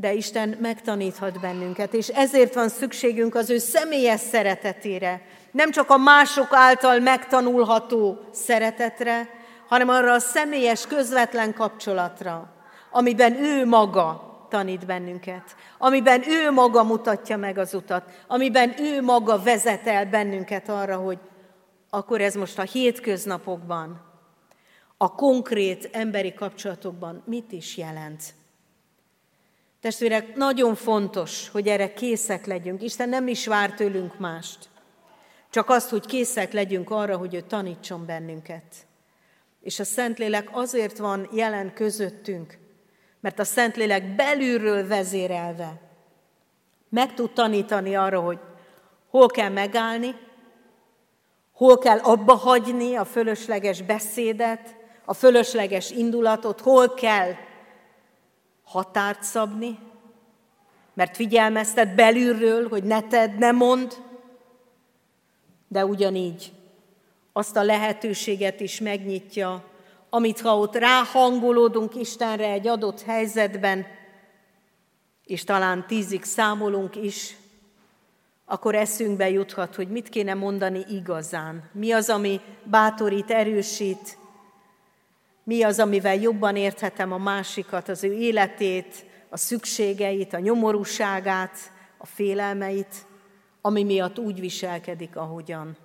De 0.00 0.12
Isten 0.12 0.56
megtaníthat 0.60 1.40
bennünket, 1.40 1.94
és 1.94 2.08
ezért 2.08 2.54
van 2.54 2.68
szükségünk 2.68 3.34
az 3.34 3.50
ő 3.50 3.58
személyes 3.58 4.20
szeretetére, 4.20 5.22
nem 5.50 5.70
csak 5.70 5.90
a 5.90 5.96
mások 5.96 6.48
által 6.50 6.98
megtanulható 6.98 8.18
szeretetre, 8.32 9.28
hanem 9.68 9.88
arra 9.88 10.12
a 10.12 10.18
személyes, 10.18 10.86
közvetlen 10.86 11.54
kapcsolatra, 11.54 12.52
amiben 12.90 13.34
ő 13.34 13.66
maga 13.66 14.28
tanít 14.50 14.86
bennünket, 14.86 15.56
amiben 15.78 16.22
ő 16.28 16.50
maga 16.50 16.84
mutatja 16.84 17.36
meg 17.36 17.58
az 17.58 17.74
utat, 17.74 18.04
amiben 18.26 18.74
ő 18.78 19.02
maga 19.02 19.42
vezet 19.42 19.86
el 19.86 20.06
bennünket 20.06 20.68
arra, 20.68 20.96
hogy 20.96 21.18
akkor 21.90 22.20
ez 22.20 22.34
most 22.34 22.58
a 22.58 22.62
hétköznapokban, 22.62 24.00
a 24.96 25.14
konkrét 25.14 25.88
emberi 25.92 26.34
kapcsolatokban 26.34 27.22
mit 27.26 27.52
is 27.52 27.76
jelent. 27.76 28.22
Testvérek, 29.80 30.34
nagyon 30.34 30.74
fontos, 30.74 31.48
hogy 31.48 31.68
erre 31.68 31.92
készek 31.92 32.46
legyünk. 32.46 32.82
Isten 32.82 33.08
nem 33.08 33.28
is 33.28 33.46
vár 33.46 33.72
tőlünk 33.72 34.18
mást. 34.18 34.68
Csak 35.50 35.68
azt, 35.68 35.88
hogy 35.90 36.06
készek 36.06 36.52
legyünk 36.52 36.90
arra, 36.90 37.16
hogy 37.16 37.34
ő 37.34 37.40
tanítson 37.40 38.06
bennünket. 38.06 38.74
És 39.60 39.78
a 39.78 39.84
Szentlélek 39.84 40.48
azért 40.52 40.98
van 40.98 41.28
jelen 41.32 41.74
közöttünk, 41.74 42.58
mert 43.20 43.38
a 43.38 43.44
Szentlélek 43.44 44.14
belülről 44.14 44.86
vezérelve 44.86 45.88
meg 46.90 47.14
tud 47.14 47.32
tanítani 47.32 47.94
arra, 47.94 48.20
hogy 48.20 48.38
hol 49.10 49.26
kell 49.26 49.48
megállni, 49.48 50.14
hol 51.52 51.78
kell 51.78 51.98
abba 51.98 52.34
hagyni 52.34 52.96
a 52.96 53.04
fölösleges 53.04 53.82
beszédet, 53.82 54.74
a 55.04 55.14
fölösleges 55.14 55.90
indulatot, 55.90 56.60
hol 56.60 56.94
kell 56.94 57.32
határt 58.70 59.22
szabni, 59.22 59.78
mert 60.94 61.16
figyelmeztet 61.16 61.94
belülről, 61.94 62.68
hogy 62.68 62.82
ne 62.82 63.02
tedd, 63.02 63.38
ne 63.38 63.50
mond, 63.50 63.94
de 65.68 65.84
ugyanígy 65.84 66.52
azt 67.32 67.56
a 67.56 67.62
lehetőséget 67.62 68.60
is 68.60 68.80
megnyitja, 68.80 69.64
amit 70.10 70.40
ha 70.40 70.58
ott 70.58 70.74
ráhangolódunk 70.76 71.94
Istenre 71.94 72.50
egy 72.50 72.66
adott 72.66 73.02
helyzetben, 73.02 73.86
és 75.24 75.44
talán 75.44 75.86
tízig 75.86 76.24
számolunk 76.24 76.96
is, 76.96 77.36
akkor 78.44 78.74
eszünkbe 78.74 79.30
juthat, 79.30 79.74
hogy 79.74 79.88
mit 79.88 80.08
kéne 80.08 80.34
mondani 80.34 80.84
igazán. 80.88 81.70
Mi 81.72 81.92
az, 81.92 82.08
ami 82.08 82.40
bátorít, 82.64 83.30
erősít, 83.30 84.18
mi 85.50 85.62
az, 85.62 85.78
amivel 85.78 86.14
jobban 86.14 86.56
érthetem 86.56 87.12
a 87.12 87.18
másikat, 87.18 87.88
az 87.88 88.04
ő 88.04 88.12
életét, 88.12 89.04
a 89.28 89.36
szükségeit, 89.36 90.32
a 90.32 90.38
nyomorúságát, 90.38 91.56
a 91.98 92.06
félelmeit, 92.06 93.06
ami 93.60 93.84
miatt 93.84 94.18
úgy 94.18 94.40
viselkedik, 94.40 95.16
ahogyan. 95.16 95.76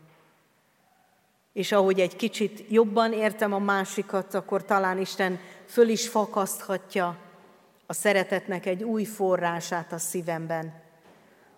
És 1.54 1.72
ahogy 1.72 2.00
egy 2.00 2.16
kicsit 2.16 2.64
jobban 2.70 3.14
értem 3.14 3.54
a 3.54 3.60
másikat, 3.60 4.34
akkor 4.34 4.66
talán 4.66 5.00
Isten 5.00 5.40
föl 5.66 5.88
is 5.88 6.08
fakaszthatja 6.08 7.18
a 7.86 7.94
szeretetnek 7.94 8.66
egy 8.66 8.84
új 8.84 9.04
forrását 9.04 9.92
a 9.92 9.98
szívemben, 9.98 10.82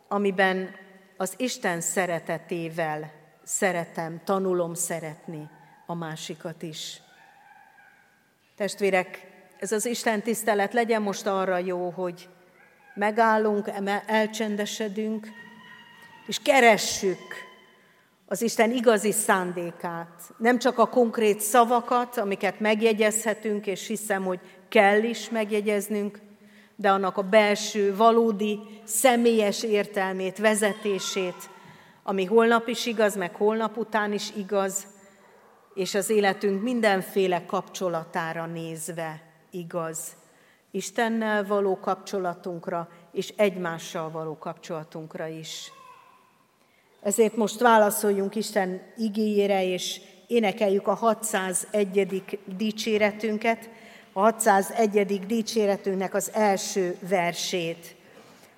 amiben 0.07 0.69
az 1.17 1.33
Isten 1.37 1.81
szeretetével 1.81 3.11
szeretem, 3.43 4.21
tanulom 4.23 4.73
szeretni 4.73 5.49
a 5.85 5.93
másikat 5.93 6.61
is. 6.61 7.01
Testvérek, 8.57 9.27
ez 9.59 9.71
az 9.71 9.85
Isten 9.85 10.21
tisztelet 10.21 10.73
legyen 10.73 11.01
most 11.01 11.27
arra 11.27 11.57
jó, 11.57 11.89
hogy 11.89 12.29
megállunk, 12.95 13.69
elcsendesedünk, 14.05 15.27
és 16.27 16.39
keressük 16.43 17.19
az 18.25 18.41
Isten 18.41 18.71
igazi 18.71 19.11
szándékát. 19.11 20.21
Nem 20.37 20.59
csak 20.59 20.77
a 20.77 20.89
konkrét 20.89 21.39
szavakat, 21.39 22.17
amiket 22.17 22.59
megjegyezhetünk, 22.59 23.67
és 23.67 23.87
hiszem, 23.87 24.23
hogy 24.23 24.39
kell 24.69 25.03
is 25.03 25.29
megjegyeznünk, 25.29 26.19
de 26.75 26.89
annak 26.89 27.17
a 27.17 27.29
belső, 27.29 27.95
valódi, 27.95 28.59
személyes 28.83 29.63
értelmét, 29.63 30.37
vezetését, 30.37 31.49
ami 32.03 32.25
holnap 32.25 32.67
is 32.67 32.85
igaz, 32.85 33.15
meg 33.15 33.35
holnap 33.35 33.77
után 33.77 34.13
is 34.13 34.29
igaz, 34.35 34.87
és 35.77 35.93
az 35.93 36.09
életünk 36.09 36.61
mindenféle 36.61 37.45
kapcsolatára 37.45 38.45
nézve 38.45 39.21
igaz. 39.51 40.15
Istennel 40.71 41.45
való 41.45 41.79
kapcsolatunkra, 41.79 42.89
és 43.11 43.33
egymással 43.35 44.11
való 44.11 44.37
kapcsolatunkra 44.37 45.27
is. 45.27 45.71
Ezért 47.01 47.35
most 47.35 47.59
válaszoljunk 47.59 48.35
Isten 48.35 48.81
igényére, 48.97 49.65
és 49.65 50.01
énekeljük 50.27 50.87
a 50.87 50.93
601. 50.93 52.39
dicséretünket, 52.57 53.69
a 54.13 54.19
601. 54.19 55.25
dicséretünknek 55.25 56.13
az 56.13 56.31
első 56.33 56.97
versét. 56.99 57.95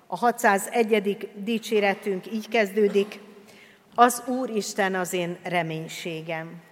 A 0.06 0.16
601. 0.16 1.28
dicséretünk 1.34 2.32
így 2.32 2.48
kezdődik, 2.48 3.20
az 3.94 4.22
Úr 4.26 4.50
Isten 4.50 4.94
az 4.94 5.12
én 5.12 5.38
reménységem. 5.42 6.68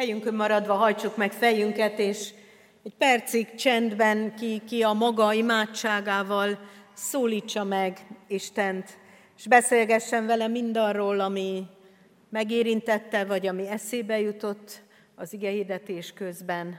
Helyünkön 0.00 0.34
maradva 0.34 0.74
hajtsuk 0.74 1.16
meg 1.16 1.32
fejünket, 1.32 1.98
és 1.98 2.30
egy 2.82 2.94
percig 2.98 3.54
csendben 3.54 4.34
ki, 4.34 4.62
ki 4.66 4.82
a 4.82 4.92
maga 4.92 5.32
imádságával 5.32 6.58
szólítsa 6.92 7.64
meg 7.64 7.98
Istent, 8.28 8.98
és 9.36 9.46
beszélgessen 9.46 10.26
vele 10.26 10.48
mindarról, 10.48 11.20
ami 11.20 11.66
megérintette, 12.28 13.24
vagy 13.24 13.46
ami 13.46 13.68
eszébe 13.68 14.20
jutott 14.20 14.82
az 15.14 15.32
igehirdetés 15.32 16.12
közben, 16.12 16.78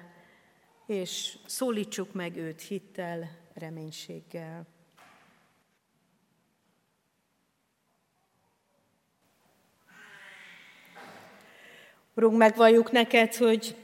és 0.87 1.37
szólítsuk 1.45 2.13
meg 2.13 2.37
őt 2.37 2.61
hittel, 2.61 3.29
reménységgel. 3.53 4.70
Urunk, 12.15 12.37
megvalljuk 12.37 12.91
neked, 12.91 13.35
hogy 13.35 13.75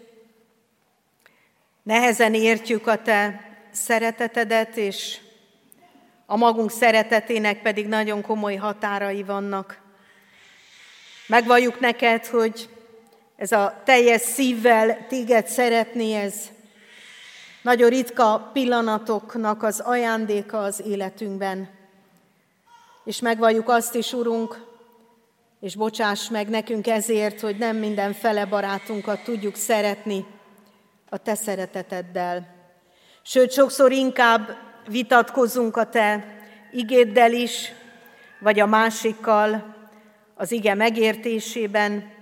nehezen 1.83 2.33
értjük 2.33 2.87
a 2.87 3.01
te 3.01 3.41
szeretetedet, 3.71 4.77
és 4.77 5.19
a 6.25 6.37
magunk 6.37 6.71
szeretetének 6.71 7.61
pedig 7.61 7.87
nagyon 7.87 8.21
komoly 8.21 8.55
határai 8.55 9.23
vannak. 9.23 9.81
Megvalljuk 11.27 11.79
neked, 11.79 12.25
hogy 12.25 12.69
ez 13.35 13.51
a 13.51 13.81
teljes 13.85 14.21
szívvel 14.21 15.07
téged 15.07 15.47
szeretni, 15.47 16.13
ez 16.13 16.35
nagyon 17.61 17.89
ritka 17.89 18.49
pillanatoknak 18.53 19.63
az 19.63 19.79
ajándéka 19.79 20.63
az 20.63 20.81
életünkben. 20.85 21.69
És 23.03 23.19
megvalljuk 23.19 23.69
azt 23.69 23.95
is, 23.95 24.13
Urunk, 24.13 24.66
és 25.59 25.75
bocsáss 25.75 26.29
meg 26.29 26.49
nekünk 26.49 26.87
ezért, 26.87 27.39
hogy 27.39 27.57
nem 27.57 27.75
minden 27.75 28.13
fele 28.13 28.45
barátunkat 28.45 29.23
tudjuk 29.23 29.55
szeretni 29.55 30.25
a 31.09 31.17
Te 31.17 31.35
szereteteddel. 31.35 32.55
Sőt, 33.21 33.51
sokszor 33.51 33.91
inkább 33.91 34.57
vitatkozunk 34.87 35.77
a 35.77 35.89
Te 35.89 36.25
igéddel 36.71 37.33
is, 37.33 37.71
vagy 38.39 38.59
a 38.59 38.65
másikkal 38.65 39.75
az 40.35 40.51
ige 40.51 40.73
megértésében, 40.73 42.15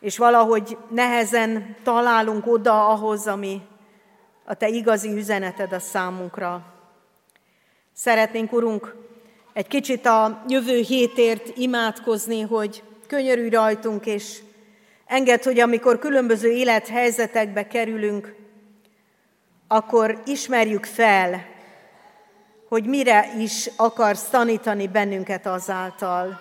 és 0.00 0.18
valahogy 0.18 0.78
nehezen 0.90 1.76
találunk 1.82 2.46
oda 2.46 2.88
ahhoz, 2.88 3.26
ami 3.26 3.62
a 4.44 4.54
Te 4.54 4.68
igazi 4.68 5.08
üzeneted 5.12 5.72
a 5.72 5.78
számunkra. 5.78 6.74
Szeretnénk, 7.92 8.52
Urunk, 8.52 8.94
egy 9.56 9.66
kicsit 9.66 10.06
a 10.06 10.42
jövő 10.48 10.80
hétért 10.80 11.56
imádkozni, 11.56 12.40
hogy 12.40 12.82
könyörülj 13.06 13.48
rajtunk, 13.48 14.06
és 14.06 14.38
enged, 15.06 15.42
hogy 15.42 15.60
amikor 15.60 15.98
különböző 15.98 16.50
élethelyzetekbe 16.50 17.66
kerülünk, 17.66 18.34
akkor 19.68 20.22
ismerjük 20.24 20.84
fel, 20.84 21.46
hogy 22.68 22.84
mire 22.84 23.32
is 23.38 23.70
akarsz 23.76 24.28
tanítani 24.28 24.88
bennünket 24.88 25.46
azáltal. 25.46 26.40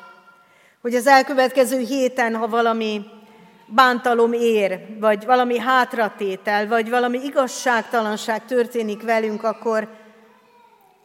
Hogy 0.81 0.95
az 0.95 1.07
elkövetkező 1.07 1.79
héten, 1.79 2.35
ha 2.35 2.47
valami 2.47 3.01
bántalom 3.65 4.33
ér, 4.33 4.79
vagy 4.99 5.25
valami 5.25 5.59
hátratétel, 5.59 6.67
vagy 6.67 6.89
valami 6.89 7.19
igazságtalanság 7.23 8.45
történik 8.45 9.03
velünk, 9.03 9.43
akkor 9.43 9.87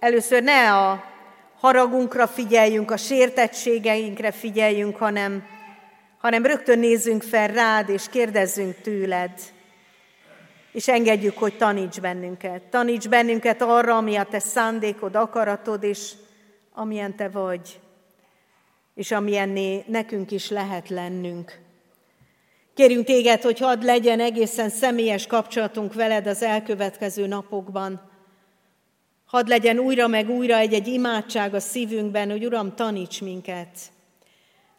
először 0.01 0.43
ne 0.43 0.75
a 0.75 1.10
haragunkra 1.61 2.27
figyeljünk, 2.27 2.91
a 2.91 2.97
sértettségeinkre 2.97 4.31
figyeljünk, 4.31 4.97
hanem, 4.97 5.45
hanem 6.19 6.47
rögtön 6.47 6.79
nézzünk 6.79 7.23
fel 7.23 7.49
rád, 7.49 7.89
és 7.89 8.09
kérdezzünk 8.11 8.81
tőled, 8.81 9.31
és 10.73 10.89
engedjük, 10.89 11.39
hogy 11.39 11.57
taníts 11.57 12.01
bennünket. 12.01 12.63
Taníts 12.63 13.09
bennünket 13.09 13.63
arra, 13.63 13.97
ami 13.97 14.17
a 14.17 14.25
te 14.25 14.39
szándékod, 14.39 15.15
akaratod, 15.15 15.83
és 15.83 16.13
amilyen 16.73 17.17
te 17.17 17.29
vagy, 17.29 17.81
és 18.95 19.11
amilyenné 19.11 19.85
nekünk 19.87 20.31
is 20.31 20.51
lehet 20.51 20.89
lennünk. 20.89 21.59
Kérünk 22.75 23.05
téged, 23.05 23.43
hogy 23.43 23.59
hadd 23.59 23.85
legyen 23.85 24.21
egészen 24.21 24.69
személyes 24.69 25.27
kapcsolatunk 25.27 25.95
veled 25.95 26.27
az 26.27 26.43
elkövetkező 26.43 27.27
napokban, 27.27 28.10
Hadd 29.31 29.49
legyen 29.49 29.79
újra 29.79 30.07
meg 30.07 30.31
újra 30.31 30.57
egy-egy 30.57 30.87
imádság 30.87 31.55
a 31.55 31.61
szívünkben, 31.61 32.31
hogy 32.31 32.47
Uram, 32.47 32.75
taníts 32.75 33.21
minket. 33.21 33.69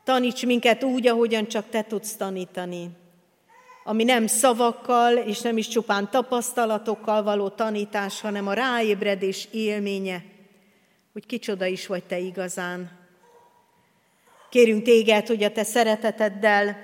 Taníts 0.04 0.46
minket 0.46 0.84
úgy, 0.84 1.08
ahogyan 1.08 1.48
csak 1.48 1.70
Te 1.70 1.82
tudsz 1.84 2.16
tanítani. 2.16 2.90
Ami 3.84 4.04
nem 4.04 4.28
szavakkal 4.28 5.18
és 5.18 5.42
nem 5.42 5.58
is 5.58 5.68
csupán 5.68 6.10
tapasztalatokkal 6.10 7.24
való 7.24 7.50
tanítás, 7.50 8.22
hanem 8.22 8.48
a 8.48 8.54
ráébredés 8.54 9.48
élménye, 9.52 10.24
hogy 11.14 11.26
kicsoda 11.26 11.66
is 11.66 11.88
vagy 11.88 12.04
Te 12.04 12.18
igazán. 12.18 12.92
Kérünk 14.50 14.84
Téged, 14.84 15.28
hogy 15.28 15.44
a 15.44 15.52
Te 15.52 15.64
szereteteddel 15.64 16.78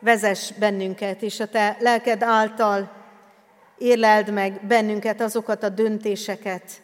vezess 0.00 0.50
bennünket, 0.50 1.22
és 1.22 1.40
a 1.40 1.46
Te 1.46 1.76
lelked 1.80 2.22
által 2.22 2.92
érleld 3.78 4.32
meg 4.32 4.66
bennünket 4.66 5.20
azokat 5.20 5.62
a 5.62 5.68
döntéseket, 5.68 6.82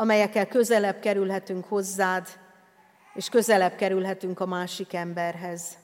amelyekkel 0.00 0.46
közelebb 0.46 1.00
kerülhetünk 1.00 1.64
hozzád, 1.64 2.28
és 3.14 3.28
közelebb 3.28 3.76
kerülhetünk 3.76 4.40
a 4.40 4.46
másik 4.46 4.94
emberhez. 4.94 5.76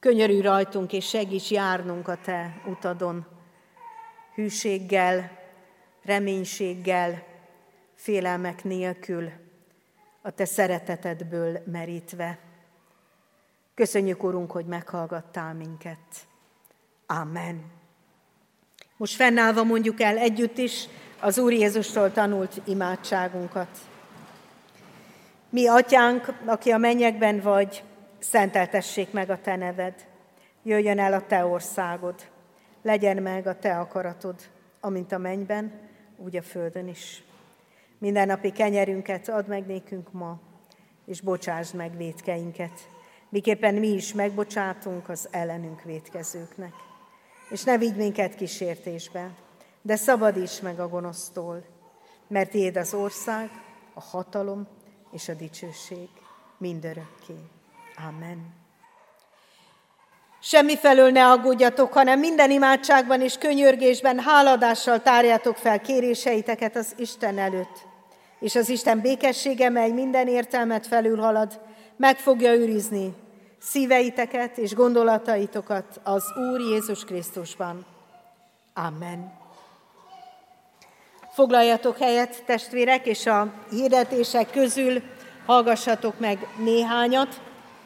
Könyörű 0.00 0.40
rajtunk, 0.40 0.92
és 0.92 1.08
segíts 1.08 1.50
járnunk 1.50 2.08
a 2.08 2.18
Te 2.24 2.62
utadon, 2.66 3.26
hűséggel, 4.34 5.38
reménységgel, 6.04 7.22
félelmek 7.94 8.64
nélkül, 8.64 9.30
a 10.22 10.30
Te 10.30 10.44
szeretetedből 10.44 11.62
merítve. 11.64 12.38
Köszönjük, 13.74 14.22
Urunk, 14.22 14.50
hogy 14.50 14.66
meghallgattál 14.66 15.54
minket. 15.54 16.26
Amen. 17.06 17.64
Most 18.96 19.14
fennállva 19.14 19.64
mondjuk 19.64 20.00
el 20.00 20.18
együtt 20.18 20.58
is 20.58 20.88
az 21.20 21.38
Úr 21.38 21.52
Jézustól 21.52 22.12
tanult 22.12 22.60
imádságunkat. 22.64 23.68
Mi, 25.50 25.68
Atyánk, 25.68 26.32
aki 26.44 26.70
a 26.70 26.78
mennyekben 26.78 27.40
vagy, 27.40 27.82
szenteltessék 28.18 29.12
meg 29.12 29.30
a 29.30 29.40
Te 29.40 29.56
neved. 29.56 29.94
Jöjjön 30.62 30.98
el 30.98 31.12
a 31.12 31.26
Te 31.26 31.44
országod. 31.44 32.14
Legyen 32.82 33.22
meg 33.22 33.46
a 33.46 33.58
Te 33.58 33.78
akaratod, 33.78 34.34
amint 34.80 35.12
a 35.12 35.18
mennyben, 35.18 35.72
úgy 36.16 36.36
a 36.36 36.42
földön 36.42 36.88
is. 36.88 37.22
Minden 37.98 38.26
napi 38.26 38.50
kenyerünket 38.50 39.28
add 39.28 39.48
meg 39.48 39.66
nékünk 39.66 40.12
ma, 40.12 40.40
és 41.06 41.20
bocsásd 41.20 41.74
meg 41.74 41.96
védkeinket, 41.96 42.88
miképpen 43.28 43.74
mi 43.74 43.88
is 43.88 44.12
megbocsátunk 44.12 45.08
az 45.08 45.28
ellenünk 45.30 45.82
védkezőknek. 45.82 46.72
És 47.50 47.64
ne 47.64 47.78
vigy 47.78 47.96
minket 47.96 48.34
kísértésbe, 48.34 49.30
de 49.86 49.96
szabadíts 49.96 50.62
meg 50.62 50.80
a 50.80 50.88
gonosztól, 50.88 51.64
mert 52.28 52.54
Éd 52.54 52.76
az 52.76 52.94
ország, 52.94 53.50
a 53.94 54.00
hatalom 54.00 54.66
és 55.12 55.28
a 55.28 55.34
dicsőség 55.34 56.08
mindörökké. 56.58 57.34
Amen. 58.08 58.54
Semmi 60.40 60.76
felől 60.76 61.10
ne 61.10 61.30
aggódjatok, 61.30 61.92
hanem 61.92 62.18
minden 62.18 62.50
imádságban 62.50 63.20
és 63.20 63.38
könyörgésben 63.38 64.18
háladással 64.18 65.02
tárjátok 65.02 65.56
fel 65.56 65.80
kéréseiteket 65.80 66.76
az 66.76 66.94
Isten 66.96 67.38
előtt. 67.38 67.86
És 68.40 68.54
az 68.54 68.68
Isten 68.68 69.00
békessége, 69.00 69.68
mely 69.68 69.90
minden 69.90 70.28
értelmet 70.28 70.86
felülhalad, 70.86 71.60
meg 71.96 72.18
fogja 72.18 72.54
őrizni 72.54 73.14
szíveiteket 73.58 74.58
és 74.58 74.74
gondolataitokat 74.74 76.00
az 76.02 76.24
Úr 76.50 76.60
Jézus 76.60 77.04
Krisztusban. 77.04 77.86
Amen. 78.74 79.44
Foglaljatok 81.36 81.98
helyet, 81.98 82.42
testvérek, 82.46 83.06
és 83.06 83.26
a 83.26 83.52
hirdetések 83.70 84.50
közül 84.50 85.02
hallgassatok 85.46 86.18
meg 86.18 86.46
néhányat. 86.64 87.40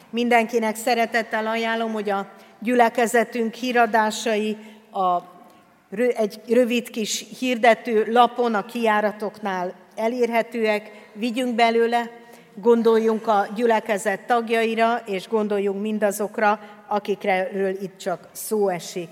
Mindenkinek 0.09 0.75
szeretettel 0.75 1.47
ajánlom, 1.47 1.91
hogy 1.91 2.09
a 2.09 2.27
gyülekezetünk 2.59 3.53
híradásai 3.53 4.57
a, 4.91 5.17
egy 6.15 6.41
rövid 6.47 6.89
kis 6.89 7.25
hirdető 7.39 8.11
lapon 8.11 8.53
a 8.53 8.65
kiáratoknál 8.65 9.73
elérhetőek, 9.95 10.91
vigyünk 11.13 11.55
belőle, 11.55 12.09
gondoljunk 12.55 13.27
a 13.27 13.47
gyülekezet 13.55 14.25
tagjaira, 14.25 15.01
és 15.05 15.27
gondoljunk 15.27 15.81
mindazokra, 15.81 16.59
akikről 16.87 17.69
itt 17.81 17.97
csak 17.97 18.27
szó 18.31 18.69
esik. 18.69 19.09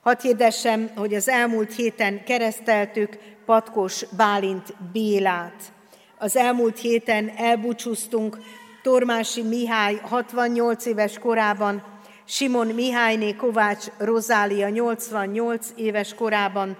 Hadd 0.00 0.20
hirdessem, 0.20 0.90
hogy 0.96 1.14
az 1.14 1.28
elmúlt 1.28 1.74
héten 1.74 2.24
kereszteltük 2.24 3.18
Patkos 3.46 4.04
Bálint 4.16 4.74
Bélát. 4.92 5.72
Az 6.18 6.36
elmúlt 6.36 6.78
héten 6.78 7.32
elbúcsúztunk 7.36 8.38
Tormási 8.82 9.42
Mihály 9.42 10.00
68 10.02 10.86
éves 10.86 11.18
korában, 11.18 11.82
Simon 12.24 12.66
Mihályné 12.66 13.34
Kovács 13.34 13.86
Rozália 13.98 14.68
88 14.68 15.68
éves 15.76 16.14
korában, 16.14 16.76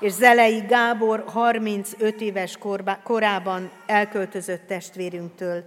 és 0.00 0.12
Zelei 0.12 0.60
Gábor 0.60 1.24
35 1.26 2.20
éves 2.20 2.58
korában 3.02 3.70
elköltözött 3.86 4.66
testvérünktől. 4.66 5.64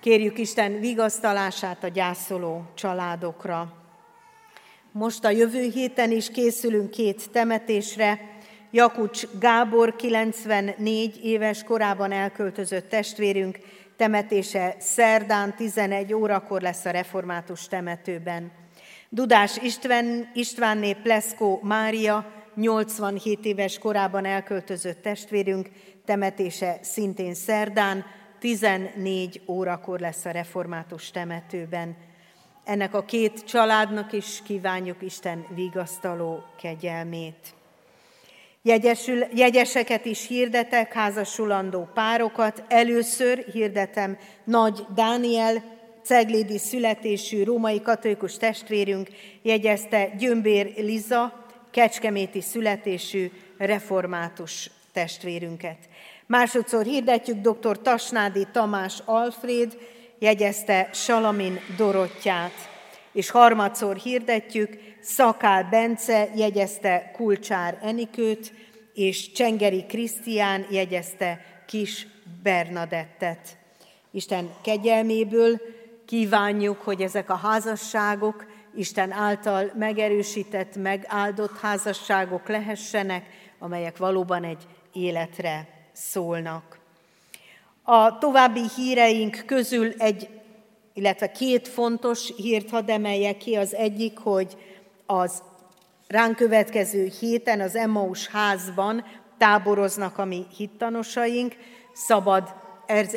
Kérjük 0.00 0.38
Isten 0.38 0.80
vigasztalását 0.80 1.84
a 1.84 1.88
gyászoló 1.88 2.62
családokra. 2.74 3.72
Most 4.92 5.24
a 5.24 5.30
jövő 5.30 5.70
héten 5.70 6.10
is 6.10 6.30
készülünk 6.30 6.90
két 6.90 7.30
temetésre. 7.30 8.33
Jakucs 8.74 9.26
Gábor 9.40 9.96
94 9.96 11.24
éves 11.24 11.62
korában 11.62 12.12
elköltözött 12.12 12.88
testvérünk, 12.88 13.58
temetése 13.96 14.76
szerdán 14.78 15.54
11 15.56 16.14
órakor 16.14 16.60
lesz 16.60 16.84
a 16.84 16.90
református 16.90 17.68
temetőben. 17.68 18.52
Dudás 19.08 19.56
István, 19.56 20.30
Istvánné 20.34 20.92
Pleszkó 20.92 21.60
Mária 21.62 22.32
87 22.54 23.44
éves 23.44 23.78
korában 23.78 24.24
elköltözött 24.24 25.02
testvérünk, 25.02 25.68
temetése 26.04 26.78
szintén 26.82 27.34
szerdán 27.34 28.04
14 28.38 29.42
órakor 29.46 30.00
lesz 30.00 30.24
a 30.24 30.30
református 30.30 31.10
temetőben. 31.10 31.96
Ennek 32.64 32.94
a 32.94 33.04
két 33.04 33.44
családnak 33.44 34.12
is 34.12 34.42
kívánjuk 34.44 35.02
Isten 35.02 35.46
vigasztaló 35.54 36.44
kegyelmét. 36.60 37.54
Jegyesül, 38.66 39.24
jegyeseket 39.34 40.04
is 40.04 40.26
hirdetek, 40.26 40.92
házasulandó 40.92 41.88
párokat. 41.94 42.62
Először 42.68 43.38
hirdetem 43.38 44.18
Nagy 44.44 44.86
Dániel, 44.94 45.62
ceglédi 46.02 46.58
születésű 46.58 47.44
római 47.44 47.80
katolikus 47.80 48.36
testvérünk 48.36 49.08
jegyezte 49.42 50.10
Gyömbér 50.18 50.72
Liza, 50.76 51.46
kecskeméti 51.70 52.40
születésű 52.40 53.30
református 53.58 54.70
testvérünket. 54.92 55.78
Másodszor 56.26 56.84
hirdetjük 56.84 57.36
dr. 57.36 57.82
Tasnádi 57.82 58.46
Tamás 58.52 58.98
Alfred, 59.04 59.76
jegyezte 60.18 60.88
Salamin 60.92 61.60
Dorottyát. 61.76 62.72
És 63.12 63.30
harmadszor 63.30 63.96
hirdetjük, 63.96 64.78
Szakál 65.04 65.68
Bence 65.70 66.28
jegyezte 66.34 67.10
Kulcsár 67.12 67.78
Enikőt, 67.82 68.52
és 68.94 69.32
Csengeri 69.32 69.84
Krisztián 69.84 70.66
jegyezte 70.70 71.40
Kis 71.66 72.06
Bernadettet. 72.42 73.56
Isten 74.10 74.50
kegyelméből 74.62 75.60
kívánjuk, 76.06 76.80
hogy 76.80 77.00
ezek 77.00 77.30
a 77.30 77.34
házasságok 77.34 78.46
Isten 78.76 79.12
által 79.12 79.72
megerősített, 79.74 80.76
megáldott 80.76 81.58
házasságok 81.58 82.48
lehessenek, 82.48 83.24
amelyek 83.58 83.96
valóban 83.96 84.44
egy 84.44 84.66
életre 84.92 85.68
szólnak. 85.92 86.78
A 87.82 88.18
további 88.18 88.62
híreink 88.76 89.42
közül 89.46 89.92
egy, 89.98 90.28
illetve 90.94 91.30
két 91.30 91.68
fontos 91.68 92.32
hírt 92.36 92.70
hadd 92.70 92.90
emeljek 92.90 93.36
ki. 93.36 93.54
Az 93.54 93.74
egyik, 93.74 94.18
hogy 94.18 94.56
az 95.06 95.42
ránk 96.06 96.36
következő 96.36 97.10
héten 97.20 97.60
az 97.60 97.76
Emmaus 97.76 98.26
házban 98.26 99.04
táboroznak 99.38 100.18
a 100.18 100.24
mi 100.24 100.46
hittanosaink, 100.56 101.56
szabad 101.92 102.54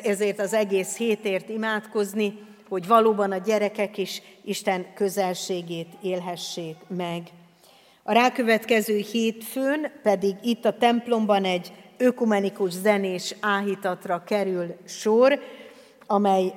ezért 0.04 0.40
az 0.40 0.54
egész 0.54 0.98
hétért 0.98 1.50
imádkozni, 1.50 2.40
hogy 2.70 2.88
valóban 2.88 3.32
a 3.32 3.38
gyerekek 3.38 3.98
is 3.98 4.22
Isten 4.44 4.86
közelségét 4.94 5.88
élhessék 6.02 6.76
meg. 6.88 7.22
A 8.04 8.12
rákövetkező 8.12 8.98
hétfőn 8.98 9.92
pedig 10.04 10.36
itt 10.42 10.66
a 10.66 10.78
templomban 10.78 11.44
egy 11.44 11.74
ökumenikus 11.98 12.72
zenés 12.72 13.36
áhítatra 13.40 14.24
kerül 14.24 14.76
sor, 14.86 15.40
amely 16.08 16.54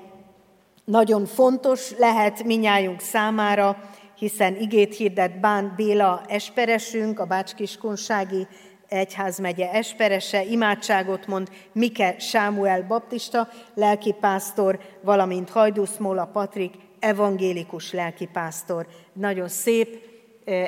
nagyon 0.84 1.26
fontos 1.26 1.90
lehet 1.98 2.44
minnyájunk 2.44 3.00
számára, 3.00 3.90
hiszen 4.20 4.56
igét 4.56 4.96
hirdet 4.96 5.40
Bán 5.40 5.72
Béla 5.76 6.22
esperesünk, 6.28 7.20
a 7.20 7.24
Bácskiskunsági 7.24 8.46
egyházmegye 8.88 9.70
esperese, 9.70 10.44
imádságot 10.44 11.26
mond 11.26 11.48
Mike 11.72 12.18
Sámuel 12.18 12.82
baptista 12.82 13.48
lelkipásztor, 13.74 14.78
valamint 15.02 15.50
Hajdusz 15.50 15.96
Móla 15.96 16.24
Patrik 16.24 16.74
evangélikus 16.98 17.92
lelkipásztor. 17.92 18.86
Nagyon 19.12 19.48
szép 19.48 19.98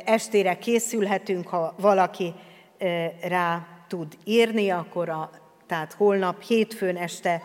estére 0.04 0.58
készülhetünk, 0.58 1.48
ha 1.48 1.74
valaki 1.80 2.34
rá 3.22 3.66
tud 3.88 4.16
írni, 4.24 4.70
akkor 4.70 5.08
a, 5.08 5.30
tehát 5.66 5.92
holnap 5.92 6.42
hétfőn 6.42 6.96
este 6.96 7.42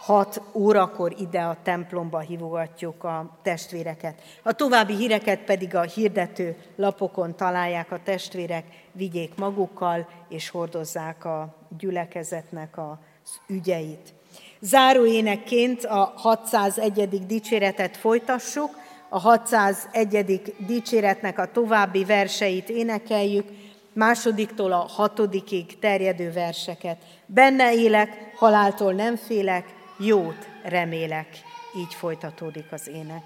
6 0.00 0.42
órakor 0.52 1.14
ide 1.18 1.40
a 1.40 1.56
templomba 1.62 2.18
hívogatjuk 2.18 3.04
a 3.04 3.38
testvéreket. 3.42 4.22
A 4.42 4.52
további 4.52 4.94
híreket 4.94 5.38
pedig 5.38 5.74
a 5.74 5.82
hirdető 5.82 6.56
lapokon 6.76 7.36
találják 7.36 7.92
a 7.92 8.00
testvérek, 8.04 8.64
vigyék 8.92 9.34
magukkal, 9.36 10.08
és 10.28 10.48
hordozzák 10.48 11.24
a 11.24 11.54
gyülekezetnek 11.78 12.78
az 12.78 13.40
ügyeit. 13.46 14.12
Záróénekként 14.60 15.84
a 15.84 16.12
601. 16.16 17.26
dicséretet 17.26 17.96
folytassuk, 17.96 18.70
a 19.08 19.18
601. 19.18 20.54
dicséretnek 20.66 21.38
a 21.38 21.50
további 21.50 22.04
verseit 22.04 22.68
énekeljük, 22.68 23.48
másodiktól 23.92 24.72
a 24.72 24.88
hatodikig 24.88 25.78
terjedő 25.78 26.32
verseket. 26.32 26.96
Benne 27.26 27.74
élek, 27.74 28.32
haláltól 28.36 28.92
nem 28.92 29.16
félek, 29.16 29.78
jót 30.00 30.48
remélek. 30.62 31.28
Így 31.76 31.94
folytatódik 31.94 32.72
az 32.72 32.88
ének. 32.88 33.24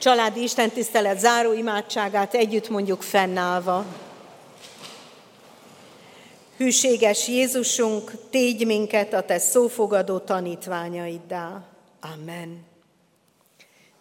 Családi 0.00 0.42
istentisztelet 0.42 1.18
záró 1.18 1.52
imádságát 1.52 2.34
együtt 2.34 2.68
mondjuk 2.68 3.02
fennállva. 3.02 3.84
Hűséges 6.56 7.28
Jézusunk, 7.28 8.12
tégy 8.30 8.66
minket 8.66 9.12
a 9.12 9.22
Te 9.22 9.38
szófogadó 9.38 10.18
tanítványaiddá. 10.18 11.62
Amen. 12.00 12.64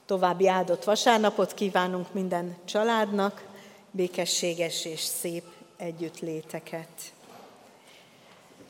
További 0.05 0.47
áldott 0.47 0.83
vasárnapot 0.83 1.53
kívánunk 1.53 2.13
minden 2.13 2.57
családnak, 2.65 3.45
békességes 3.91 4.85
és 4.85 5.01
szép 5.01 5.43
együttléteket. 5.77 7.13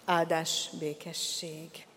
Áldás, 0.05 0.69
békesség. 0.79 1.87